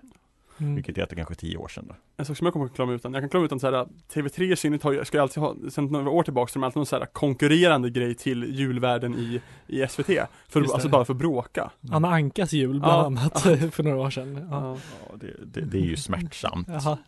Mm. 0.61 0.75
Vilket 0.75 0.99
heter 0.99 1.17
kanske 1.17 1.35
tio 1.35 1.57
år 1.57 1.69
sedan 1.69 1.85
då. 1.89 1.95
En 2.17 2.25
sak 2.25 2.37
som 2.37 2.45
jag 2.45 2.53
kommer 2.53 2.67
att 2.67 2.75
klara 2.75 2.87
mig 2.87 2.97
utan, 2.97 3.15
jag 3.15 3.23
kan 3.23 3.29
klara 3.29 3.41
mig 3.41 3.47
utan 3.47 3.61
så 3.61 3.67
här 3.71 3.87
TV3 4.13 4.53
i 4.53 4.57
synnerhet 4.57 4.83
har 4.83 4.93
ju, 4.93 5.05
ska 5.05 5.17
ju 5.17 5.23
alltid 5.23 5.43
ha, 5.43 5.55
sen 5.71 5.85
några 5.85 6.11
år 6.11 6.23
tillbaka, 6.23 6.53
så 6.53 6.59
har 6.59 6.61
de 6.63 6.67
alltid 6.67 6.77
någon 6.77 6.87
så 6.87 6.99
här 6.99 7.07
konkurrerande 7.07 7.91
grej 7.91 8.15
till 8.15 8.45
julvärlden 8.59 9.15
i, 9.19 9.41
i 9.67 9.87
SVT. 9.89 10.07
För, 10.49 10.61
det. 10.61 10.73
alltså 10.73 10.89
bara 10.89 11.05
för 11.05 11.13
att 11.13 11.19
bråka. 11.19 11.71
Anna 11.91 12.09
Ankas 12.09 12.53
jul 12.53 12.81
bland 12.81 12.85
Ja. 12.93 13.07
annat 13.07 13.41
för 13.75 13.83
några 13.83 13.97
år 14.01 14.11
sedan. 14.11 14.47
Ja. 14.51 14.65
Ja. 14.65 14.79
Ja, 15.11 15.17
det, 15.21 15.61
det, 15.61 15.61
det 15.67 15.79
är 15.79 15.83
ju 15.87 15.97
smärtsamt. 15.97 16.69
Jaha. 16.69 16.99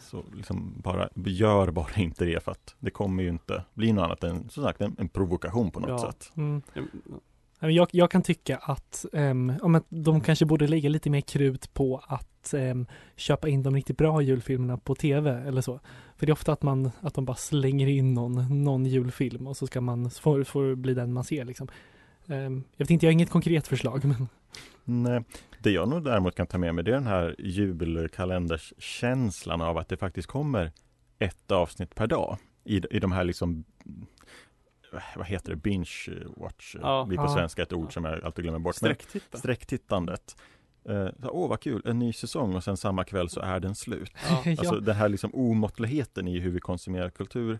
Så 0.00 0.22
liksom 0.34 0.72
bara, 0.76 1.08
gör 1.14 1.70
bara 1.70 1.94
inte 1.96 2.24
det 2.24 2.44
för 2.44 2.52
att 2.52 2.74
det 2.78 2.90
kommer 2.90 3.22
ju 3.22 3.28
inte 3.28 3.64
bli 3.74 3.92
något 3.92 4.04
annat 4.04 4.24
än 4.24 4.48
som 4.48 4.62
sagt 4.64 4.80
en, 4.80 4.96
en 4.98 5.08
provokation 5.08 5.70
på 5.70 5.80
något 5.80 5.90
Ja. 5.90 5.98
sätt. 6.12 6.32
Mm. 6.36 6.62
Jag, 7.70 7.88
jag 7.92 8.10
kan 8.10 8.22
tycka 8.22 8.56
att, 8.56 9.04
ehm, 9.12 9.52
um, 9.62 9.74
att 9.74 9.84
de 9.88 10.20
kanske 10.20 10.44
borde 10.44 10.66
lägga 10.66 10.88
lite 10.88 11.10
mer 11.10 11.20
krut 11.20 11.74
på 11.74 12.02
att 12.06 12.54
um, 12.54 12.86
köpa 13.16 13.48
in 13.48 13.62
de 13.62 13.74
riktigt 13.74 13.98
bra 13.98 14.22
julfilmerna 14.22 14.78
på 14.78 14.94
tv 14.94 15.42
eller 15.46 15.60
så. 15.60 15.80
För 16.16 16.26
det 16.26 16.30
är 16.30 16.34
ofta 16.34 16.52
att 16.52 16.62
man, 16.62 16.90
att 17.00 17.14
de 17.14 17.24
bara 17.24 17.36
slänger 17.36 17.86
in 17.86 18.14
någon, 18.14 18.64
någon 18.64 18.86
julfilm 18.86 19.46
och 19.46 19.56
så 19.56 19.66
ska 19.66 19.80
man, 19.80 20.10
så 20.10 20.22
får, 20.22 20.44
får 20.44 20.64
det 20.64 20.76
bli 20.76 20.94
den 20.94 21.12
man 21.12 21.24
ser 21.24 21.44
liksom. 21.44 21.68
Um, 22.26 22.64
jag 22.76 22.84
vet 22.84 22.90
inte, 22.90 23.06
jag 23.06 23.10
har 23.10 23.12
inget 23.12 23.30
konkret 23.30 23.66
förslag 23.66 24.04
men 24.04 24.28
Nej, 24.84 25.24
det 25.58 25.70
jag 25.70 25.88
nog 25.88 26.04
däremot 26.04 26.34
kan 26.34 26.46
ta 26.46 26.58
med 26.58 26.74
mig 26.74 26.84
det 26.84 26.90
är 26.90 26.94
den 26.94 27.06
här 27.06 27.34
julkalenderskänslan 27.38 29.60
av 29.60 29.78
att 29.78 29.88
det 29.88 29.96
faktiskt 29.96 30.28
kommer 30.28 30.72
ett 31.18 31.50
avsnitt 31.50 31.94
per 31.94 32.06
dag 32.06 32.38
i, 32.64 32.82
i 32.90 32.98
de 32.98 33.12
här 33.12 33.24
liksom 33.24 33.64
vad 35.16 35.26
heter 35.26 35.50
det, 35.50 35.56
binge 35.56 35.88
watch, 36.36 36.76
Ja. 36.80 37.04
blir 37.08 37.18
på 37.18 37.24
Ja. 37.24 37.34
svenska 37.34 37.62
ett 37.62 37.72
ord 37.72 37.92
som 37.92 38.04
jag 38.04 38.24
alltid 38.24 38.42
glömmer 38.44 38.58
bort. 38.58 38.82
Men 38.82 38.94
Sträcktitta. 38.94 39.38
sträcktittandet. 39.38 40.36
Eh, 40.88 41.08
Åh 41.22 41.48
vad 41.48 41.60
kul, 41.60 41.82
en 41.84 41.98
ny 41.98 42.12
säsong 42.12 42.54
och 42.54 42.64
sen 42.64 42.76
samma 42.76 43.04
kväll 43.04 43.28
så 43.28 43.40
är 43.40 43.60
den 43.60 43.74
slut. 43.74 44.12
Ja. 44.28 44.42
ja. 44.44 44.50
Alltså 44.58 44.80
den 44.80 44.96
här 44.96 45.08
liksom 45.08 45.30
omåttligheten 45.34 46.28
i 46.28 46.38
hur 46.40 46.50
vi 46.50 46.60
konsumerar 46.60 47.10
kultur 47.10 47.58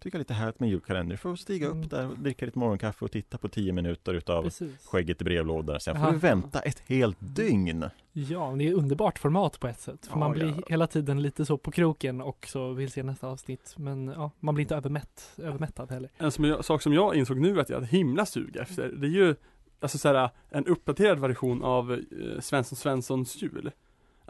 Tycker 0.00 0.16
jag 0.16 0.18
är 0.18 0.24
lite 0.24 0.34
härligt 0.34 0.60
med 0.60 0.66
en 0.66 0.70
julkalender. 0.70 1.16
Får 1.16 1.36
stiga 1.36 1.66
Mm. 1.66 1.80
upp 1.82 1.90
där, 1.90 2.08
och 2.10 2.18
dricka 2.18 2.46
lite 2.46 2.58
morgonkaffe 2.58 3.04
och 3.04 3.10
titta 3.12 3.38
på 3.38 3.48
tio 3.48 3.72
minuter 3.72 4.14
utav 4.14 4.42
precis. 4.42 4.86
skägget 4.86 5.20
i 5.20 5.24
brevlådan. 5.24 5.80
Sen 5.80 5.94
får 5.94 6.02
Aha. 6.02 6.10
du 6.12 6.18
vänta 6.18 6.60
ett 6.60 6.82
helt 6.86 7.16
dygn. 7.20 7.84
Ja, 8.12 8.54
det 8.58 8.68
är 8.68 8.74
underbart 8.74 9.18
format 9.18 9.60
på 9.60 9.68
ett 9.68 9.80
sätt. 9.80 10.06
För 10.06 10.12
Ja, 10.12 10.18
man 10.18 10.32
blir 10.32 10.46
ja. 10.46 10.62
hela 10.68 10.86
tiden 10.86 11.22
lite 11.22 11.46
så 11.46 11.58
på 11.58 11.70
kroken 11.70 12.20
och 12.20 12.46
så 12.48 12.72
vill 12.72 12.90
se 12.90 13.02
nästa 13.02 13.28
avsnitt. 13.28 13.74
Men 13.78 14.08
ja, 14.08 14.30
man 14.40 14.54
blir 14.54 14.62
inte 14.62 14.76
övermätt, 14.76 15.30
övermättad 15.38 15.90
heller. 15.90 16.10
En 16.18 16.30
som 16.30 16.44
jag, 16.44 16.64
sak 16.64 16.82
som 16.82 16.92
jag 16.92 17.14
insåg 17.16 17.40
nu 17.40 17.60
att 17.60 17.68
jag 17.68 17.76
hade 17.76 17.86
himla 17.86 18.26
sug 18.26 18.56
efter, 18.56 18.88
det 18.88 19.06
är 19.06 19.10
ju 19.10 19.34
Alltså 19.82 19.98
såhär, 19.98 20.30
en 20.50 20.66
uppdaterad 20.66 21.18
version 21.18 21.62
av 21.64 21.92
eh, 21.92 22.40
Svensson 22.40 22.76
Svenssons 22.76 23.42
jul 23.42 23.70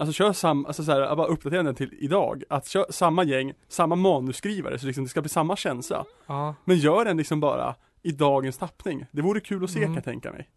Alltså 0.01 0.13
kör 0.13 0.33
sam, 0.33 0.67
alltså 0.67 0.85
såhär, 0.85 1.17
bara 1.17 1.27
uppdatera 1.27 1.63
den 1.63 1.75
till 1.75 1.95
idag 1.99 2.43
Att 2.49 2.67
kör 2.67 2.87
samma 2.91 3.25
gäng, 3.25 3.53
samma 3.69 3.97
manusskrivare 3.97 4.79
så 4.79 4.87
liksom 4.87 5.05
det 5.05 5.11
ska 5.11 5.21
bli 5.23 5.29
samma 5.29 5.57
känsla 5.57 6.05
Ja, 6.27 6.55
Men 6.65 6.77
gör 6.79 7.05
den 7.05 7.17
liksom 7.17 7.41
bara 7.41 7.75
i 8.03 8.13
dagens 8.13 8.59
tappning 8.59 9.07
Det 9.13 9.23
vore 9.23 9.41
kul 9.41 9.65
att 9.65 9.71
se 9.71 9.79
Mm. 9.79 9.89
kan 9.89 9.95
jag 9.95 10.05
tänka 10.05 10.33
mig 10.33 10.49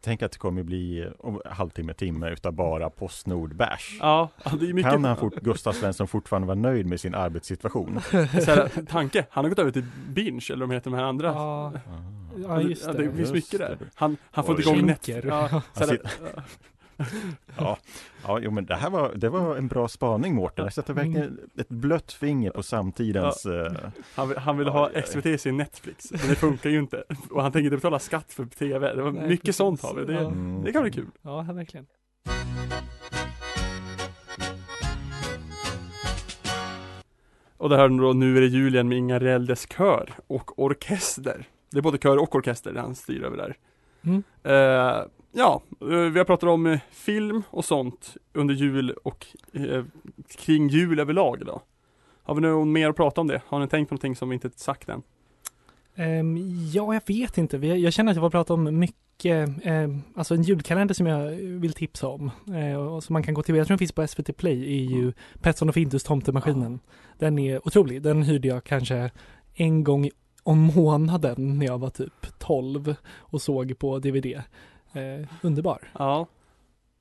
Tänk 0.00 0.22
att 0.22 0.32
det 0.32 0.38
kommer 0.38 0.62
bli 0.62 1.08
om 1.18 1.40
halvtimme, 1.46 1.94
timme 1.94 2.30
utav 2.30 2.52
bara 2.52 2.90
Postnord-bärs. 2.90 3.98
Ja, 4.00 4.28
ja, 4.44 4.50
det 4.60 4.68
är 4.70 4.72
mycket 4.72 4.92
Kan 4.92 5.04
han 5.04 5.16
fort, 5.16 5.34
Gustav 5.34 5.72
Svensson 5.72 6.08
fortfarande 6.08 6.46
vara 6.48 6.58
nöjd 6.58 6.86
med 6.86 7.00
sin 7.00 7.14
arbetssituation? 7.14 8.00
såhär, 8.10 8.86
Tanke, 8.86 9.26
han 9.30 9.44
har 9.44 9.48
gått 9.48 9.58
över 9.58 9.70
till 9.70 9.84
binge 10.08 10.46
eller 10.50 10.60
de 10.60 10.70
heter 10.70 10.90
de 10.90 10.96
här 10.96 11.04
andra 11.04 11.28
ja, 11.28 11.72
Ah. 11.74 11.80
ja 12.42 12.60
just 12.60 12.86
ja, 12.86 12.92
det. 12.92 12.98
det 12.98 13.04
finns 13.04 13.18
Just 13.18 13.32
mycket 13.32 13.50
det. 13.58 13.58
där 13.58 13.78
Han, 13.94 14.16
han 14.30 14.44
får 14.44 14.56
inte 14.58 14.70
igång 14.70 14.86
net 14.86 15.08
ja, 15.08 15.62
Ja, 17.56 17.78
ja 18.26 18.38
jo, 18.42 18.50
men 18.50 18.66
det 18.66 18.74
här 18.74 18.90
var, 18.90 19.12
det 19.14 19.28
var 19.28 19.56
en 19.56 19.68
bra 19.68 19.88
spaning 19.88 20.34
Mårten. 20.34 20.64
Jag 20.64 20.72
sätter 20.74 20.94
verkligen 20.94 21.38
ett 21.58 21.68
blött 21.68 22.12
finger 22.12 22.50
på 22.50 22.62
samtidens... 22.62 23.46
eh, 23.46 23.72
Han, 24.14 24.28
vill- 24.28 24.38
han 24.38 24.58
ville 24.58 24.70
ha. 24.70 24.90
SVT 25.06 25.26
i 25.26 25.38
sin 25.38 25.56
Netflix, 25.56 26.10
men 26.10 26.20
det 26.28 26.34
funkar 26.34 26.70
ju 26.70 26.78
inte. 26.78 27.04
Och 27.30 27.42
han 27.42 27.52
tänker 27.52 27.64
inte 27.64 27.76
betala 27.76 27.98
skatt 27.98 28.32
för 28.32 28.44
TV. 28.44 28.94
Det 28.94 29.02
var 29.02 29.12
Nej, 29.12 29.28
mycket 29.28 29.44
precis. 29.44 29.56
sånt 29.56 29.82
har 29.82 29.94
vi. 29.94 30.04
Det, 30.04 30.12
Ja. 30.12 30.20
mm. 30.20 30.62
det 30.64 30.72
kan 30.72 30.82
bli 30.82 30.90
kul. 30.92 31.06
Ja, 31.22 31.42
verkligen. 31.42 31.86
Och 37.56 37.68
det 37.68 37.76
här 37.76 37.88
då, 37.88 38.12
nu 38.12 38.36
är 38.36 38.40
det 38.40 38.46
jul 38.46 38.74
igen 38.74 38.88
med 38.88 38.98
Inga 38.98 39.18
Reldes 39.20 39.66
kör 39.72 40.10
och 40.26 40.58
orkester. 40.62 41.44
Det 41.70 41.78
är 41.78 41.82
både 41.82 41.98
kör 41.98 42.16
och 42.16 42.34
orkester 42.34 42.74
han 42.74 42.94
styr 42.94 43.22
över 43.22 43.36
där. 43.36 43.56
Mm. 44.02 44.22
Eh, 44.42 45.02
ja, 45.32 45.62
eh, 45.80 45.86
vi 45.86 46.18
har 46.18 46.24
pratat 46.24 46.48
om 46.48 46.66
eh, 46.66 46.80
film 46.90 47.42
och 47.50 47.64
sånt 47.64 48.16
under 48.32 48.54
jul 48.54 48.90
och 48.90 49.26
eh, 49.52 49.84
kring 50.36 50.68
jul 50.68 51.00
överlag 51.00 51.46
då. 51.46 51.62
Har 52.22 52.34
vi 52.34 52.40
något 52.40 52.68
mer 52.68 52.88
att 52.88 52.96
prata 52.96 53.20
om 53.20 53.26
det? 53.26 53.42
Har 53.46 53.60
ni 53.60 53.68
tänkt 53.68 53.88
på 53.88 53.94
någonting 53.94 54.16
som 54.16 54.28
vi 54.28 54.34
inte 54.34 54.50
sagt 54.56 54.88
än? 54.88 55.02
Ehm, 55.94 56.36
ja, 56.72 56.94
jag 56.94 57.02
vet 57.06 57.38
inte. 57.38 57.56
Jag 57.56 57.92
känner 57.92 58.10
att 58.10 58.16
jag 58.16 58.22
får 58.24 58.30
prata 58.30 58.54
om 58.54 58.78
mycket, 58.78 59.48
ehm, 59.62 60.02
alltså 60.14 60.34
en 60.34 60.42
julkalender 60.42 60.94
som 60.94 61.06
jag 61.06 61.30
vill 61.36 61.72
tipsa 61.72 62.08
om. 62.08 62.30
Och 62.94 63.04
som 63.04 63.12
man 63.12 63.22
kan 63.22 63.34
gå 63.34 63.42
till, 63.42 63.56
jag 63.56 63.66
tror 63.66 63.74
den 63.74 63.78
finns 63.78 63.92
på 63.92 64.06
SVT 64.06 64.36
Play, 64.36 64.62
är 64.62 64.90
ju 64.90 65.12
Petson 65.40 65.68
och 65.68 65.74
Findus 65.74 66.02
Tomtemaskinen. 66.04 66.80
Den 67.18 67.38
är 67.38 67.66
otrolig. 67.66 68.02
Den 68.02 68.22
hyrde 68.22 68.48
jag 68.48 68.64
kanske 68.64 69.10
en 69.54 69.84
gång 69.84 70.10
om 70.42 70.58
månaden 70.58 71.58
när 71.58 71.66
jag 71.66 71.78
var 71.78 71.90
typ 71.90 72.38
12 72.38 72.94
och 73.06 73.42
såg 73.42 73.78
på 73.78 73.98
DVD. 73.98 74.42
Eh, 74.92 75.28
underbar. 75.42 75.78
Ja, 75.98 76.26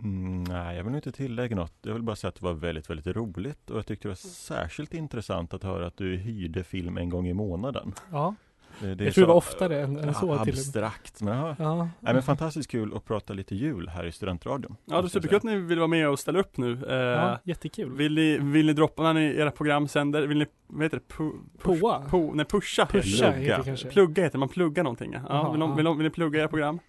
Mm, 0.03 0.43
nej, 0.43 0.77
jag 0.77 0.83
vill 0.83 0.95
inte 0.95 1.11
tillägga 1.11 1.55
något. 1.55 1.73
Jag 1.81 1.93
vill 1.93 2.03
bara 2.03 2.15
säga 2.15 2.29
att 2.29 2.35
det 2.35 2.45
var 2.45 2.53
väldigt, 2.53 2.89
väldigt 2.89 3.07
roligt 3.07 3.69
och 3.69 3.77
jag 3.77 3.85
tyckte 3.85 4.07
det 4.07 4.09
var 4.09 4.15
särskilt 4.15 4.93
intressant 4.93 5.53
att 5.53 5.63
höra 5.63 5.87
att 5.87 5.97
du 5.97 6.15
hyrde 6.17 6.63
film 6.63 6.97
en 6.97 7.09
gång 7.09 7.27
i 7.27 7.33
månaden. 7.33 7.93
Ja, 8.11 8.35
Det, 8.81 8.95
det 8.95 9.03
är 9.03 9.05
jag 9.05 9.13
tror 9.13 9.21
det 9.23 9.27
var 9.27 9.35
oftare 9.35 9.81
än, 9.81 9.97
än 9.97 10.13
så 10.13 10.25
med. 10.27 10.41
Abstrakt, 10.41 11.21
men 11.21 11.37
ja. 11.37 11.55
Ja, 11.59 11.89
Nej, 11.99 12.13
men 12.13 12.23
fantastiskt 12.23 12.71
kul 12.71 12.93
att 12.95 13.05
prata 13.05 13.33
lite 13.33 13.55
jul 13.55 13.87
här 13.89 14.05
i 14.05 14.11
Studentradion. 14.11 14.75
ja 14.85 15.01
det 15.01 15.07
är 15.07 15.09
superkul 15.09 15.37
att 15.37 15.43
ni 15.43 15.55
vill 15.57 15.77
vara 15.77 15.87
med 15.87 16.09
och 16.09 16.19
ställa 16.19 16.39
upp 16.39 16.57
nu. 16.57 16.85
Eh, 16.89 16.95
ja, 16.95 17.39
jättekul. 17.43 17.91
Vill 17.97 18.15
ni, 18.15 18.37
vill 18.37 18.65
ni 18.65 18.73
droppa 18.73 19.03
när 19.03 19.13
ni, 19.13 19.25
era 19.25 19.51
program 19.51 19.87
sänder? 19.87 20.27
Vill 20.27 20.37
ni, 20.37 20.45
vad 20.67 20.83
heter 20.83 20.97
det? 20.97 21.07
Pu, 21.15 21.31
push? 21.61 21.81
Po, 22.09 22.33
nej 22.33 22.45
pusha. 22.45 22.85
Pusha 22.85 23.31
Plugga. 23.31 23.31
heter 23.37 23.57
det 23.57 23.63
kanske. 23.63 23.89
Plugga 23.89 24.23
heter 24.23 24.33
det, 24.37 24.39
man 24.39 24.49
pluggar 24.49 24.83
någonting 24.83 25.13
ja. 25.13 25.19
ja 25.29 25.35
Jaha, 25.35 25.51
vill, 25.51 25.61
ja. 25.61 25.75
vill, 25.75 25.85
de, 25.85 25.97
vill 25.97 26.03
ni 26.05 26.09
plugga 26.11 26.39
era 26.39 26.47
program? 26.47 26.79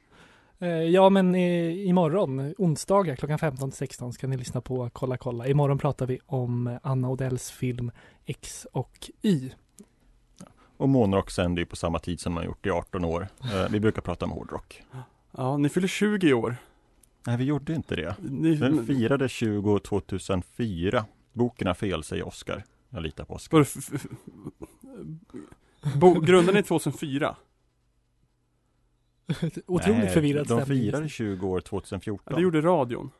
Eh, 0.61 0.69
Ja 0.69 1.11
men 1.11 1.35
eh, 1.35 1.89
imorgon, 1.89 2.55
onsdagar 2.59 3.17
klockan 3.17 3.39
15 3.39 3.71
till 3.71 3.79
16 3.79 4.13
ska 4.13 4.27
ni 4.27 4.37
lyssna 4.37 4.61
på 4.61 4.91
Kolla 4.93 5.17
kolla. 5.17 5.47
Imorgon 5.49 5.79
pratar 5.79 6.07
vi 6.07 6.19
om 6.27 6.79
Anna 6.83 7.09
Odells 7.09 7.51
film 7.51 7.91
X 8.27 8.67
och 8.73 9.11
Y. 9.23 9.51
Och 10.77 10.89
Månrock 10.89 11.31
sänder 11.31 11.63
ju 11.63 11.67
på 11.67 11.77
samma 11.77 11.99
tid 11.99 12.21
som 12.21 12.33
man 12.33 12.45
gjort 12.45 12.67
i 12.67 12.71
18 12.71 13.05
år. 13.05 13.29
Eh, 13.43 13.71
vi 13.71 13.81
brukar 13.81 14.03
prata 14.03 14.25
om 14.25 14.31
hårdrock. 14.31 14.83
Ja, 15.37 15.57
ni 15.57 15.69
fyller 15.69 15.89
20 15.89 16.29
i 16.29 16.33
år. 16.33 16.57
Nej, 17.27 17.37
vi 17.37 17.45
gjorde 17.45 17.75
inte 17.75 17.97
det. 17.97 18.17
Ni, 18.21 18.55
Den 18.55 18.87
firade 18.87 19.29
20 19.29 19.79
2004. 19.79 21.05
Boken 21.33 21.67
har 21.67 21.75
fel, 21.75 22.05
säger 22.05 22.27
Oscar. 22.29 22.65
Jag 22.91 23.03
litar 23.03 23.25
på 23.25 23.39
Bo, 25.97 26.21
grundade 26.21 26.59
ni 26.59 26.63
2004? 26.63 27.37
Otroligt 29.67 29.99
Nej, 29.99 30.09
förvirrad 30.09 30.47
De 30.47 30.63
stämning. 30.65 30.83
firade 30.85 31.09
20 31.09 31.49
år 31.49 31.59
Ja, 31.59 31.69
2014. 31.69 32.35
det 32.37 32.43
gjorde 32.43 32.61
radion. 32.61 33.11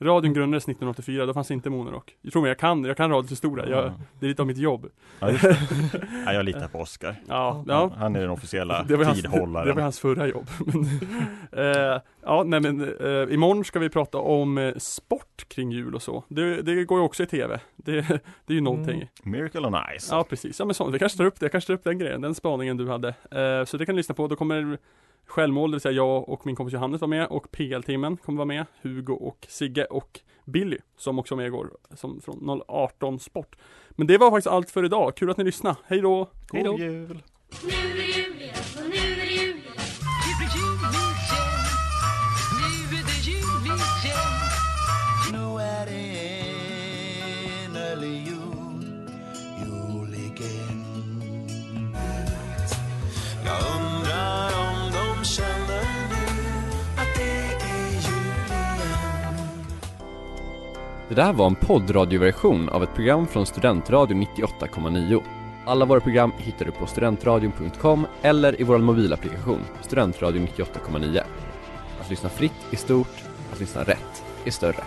Radion 0.00 0.34
grundades 0.34 0.64
1984, 0.64 1.26
då 1.26 1.34
fanns 1.34 1.50
inte 1.50 1.70
Monorock. 1.70 2.16
Jag 2.22 2.32
tror 2.32 2.42
mig, 2.42 2.48
jag 2.48 2.58
kan, 2.58 2.84
jag 2.84 2.96
kan 2.96 3.10
radions 3.10 3.32
historia. 3.32 3.68
Jag, 3.68 3.92
det 4.20 4.26
är 4.26 4.28
lite 4.28 4.42
av 4.42 4.46
mitt 4.46 4.58
jobb. 4.58 4.86
Ja, 5.20 5.30
just 5.30 5.44
ja, 6.26 6.32
jag 6.32 6.44
litar 6.44 6.68
på 6.68 6.78
Oscar. 6.78 7.16
Ja, 7.28 7.64
ja. 7.66 7.90
Han 7.96 8.16
är 8.16 8.20
den 8.20 8.30
officiella 8.30 8.82
Det 8.88 9.04
hans, 9.04 9.22
tidhållaren. 9.22 9.68
det 9.68 9.72
var 9.74 9.82
hans 9.82 10.00
förra 10.00 10.26
jobb. 10.26 10.46
Men, 10.66 10.84
eh, 11.52 12.00
ja, 12.22 12.42
nej 12.46 12.60
men 12.60 12.80
eh, 12.80 13.34
imorgon 13.34 13.64
ska 13.64 13.78
vi 13.78 13.88
prata 13.88 14.18
om 14.18 14.58
eh, 14.58 14.74
sport 14.76 15.48
kring 15.48 15.70
jul 15.70 15.94
och 15.94 16.02
så. 16.02 16.24
Det, 16.28 16.62
det 16.62 16.84
går 16.84 16.98
ju 16.98 17.04
också 17.04 17.22
i 17.22 17.26
tv. 17.26 17.60
Det, 17.76 17.92
det 18.46 18.52
är 18.52 18.54
ju 18.54 18.60
någonting. 18.60 18.96
Mm. 18.96 19.08
Miracle 19.22 19.66
on 19.66 19.74
Ice. 19.98 20.08
Ja 20.10 20.24
precis, 20.24 20.58
ja 20.58 20.64
men 20.64 20.74
så, 20.74 20.90
vi 20.90 20.98
kanske 20.98 21.18
tar 21.18 21.24
upp 21.24 21.40
det, 21.40 21.44
jag 21.44 21.52
kanske 21.52 21.66
tar 21.66 21.74
upp 21.74 21.84
den 21.84 21.98
grejen, 21.98 22.20
den 22.20 22.34
spaningen 22.34 22.76
du 22.76 22.88
hade. 22.88 23.08
Eh, 23.08 23.64
så 23.64 23.76
det 23.76 23.86
kan 23.86 23.94
ni 23.94 23.96
lyssna 23.96 24.14
på, 24.14 24.28
då 24.28 24.36
kommer 24.36 24.78
Självmål, 25.26 25.70
det 25.70 25.74
vill 25.74 25.80
säga 25.80 25.92
jag 25.92 26.28
och 26.28 26.46
min 26.46 26.56
kompis 26.56 26.74
Johannes 26.74 27.00
var 27.00 27.08
med 27.08 27.26
och 27.26 27.50
PL-timmen 27.50 28.16
kommer 28.16 28.36
vara 28.36 28.46
med, 28.46 28.66
Hugo 28.82 29.12
och 29.12 29.46
Sigge 29.48 29.84
och 29.84 30.20
Billy 30.44 30.78
som 30.96 31.18
också 31.18 31.34
var 31.34 31.42
med 31.42 31.46
igår, 31.46 31.70
som 31.94 32.20
från 32.20 32.62
018 32.68 33.18
Sport. 33.18 33.56
Men 33.90 34.06
det 34.06 34.18
var 34.18 34.30
faktiskt 34.30 34.46
allt 34.46 34.70
för 34.70 34.84
idag, 34.84 35.16
kul 35.16 35.30
att 35.30 35.36
ni 35.36 35.44
lyssnade, 35.44 35.76
hej 35.84 36.00
då! 36.00 36.30
God 36.48 36.60
Hej 36.60 36.62
då. 36.64 36.78
jul! 36.78 37.22
Det 61.14 61.22
där 61.22 61.32
var 61.32 61.46
en 61.46 61.54
poddradioversion 61.54 62.68
av 62.68 62.82
ett 62.82 62.94
program 62.94 63.26
från 63.26 63.46
Studentradion 63.46 64.22
98,9. 64.22 65.22
Alla 65.66 65.84
våra 65.84 66.00
program 66.00 66.32
hittar 66.38 66.64
du 66.64 66.72
på 66.72 66.86
studentradion.com 66.86 68.06
eller 68.22 68.60
i 68.60 68.64
vår 68.64 68.78
mobilapplikation 68.78 69.60
Studentradion 69.82 70.46
98,9. 70.46 71.20
Att 72.00 72.10
lyssna 72.10 72.28
fritt 72.28 72.52
är 72.70 72.76
stort, 72.76 73.22
att 73.52 73.60
lyssna 73.60 73.82
rätt 73.82 74.24
är 74.44 74.50
större. 74.50 74.84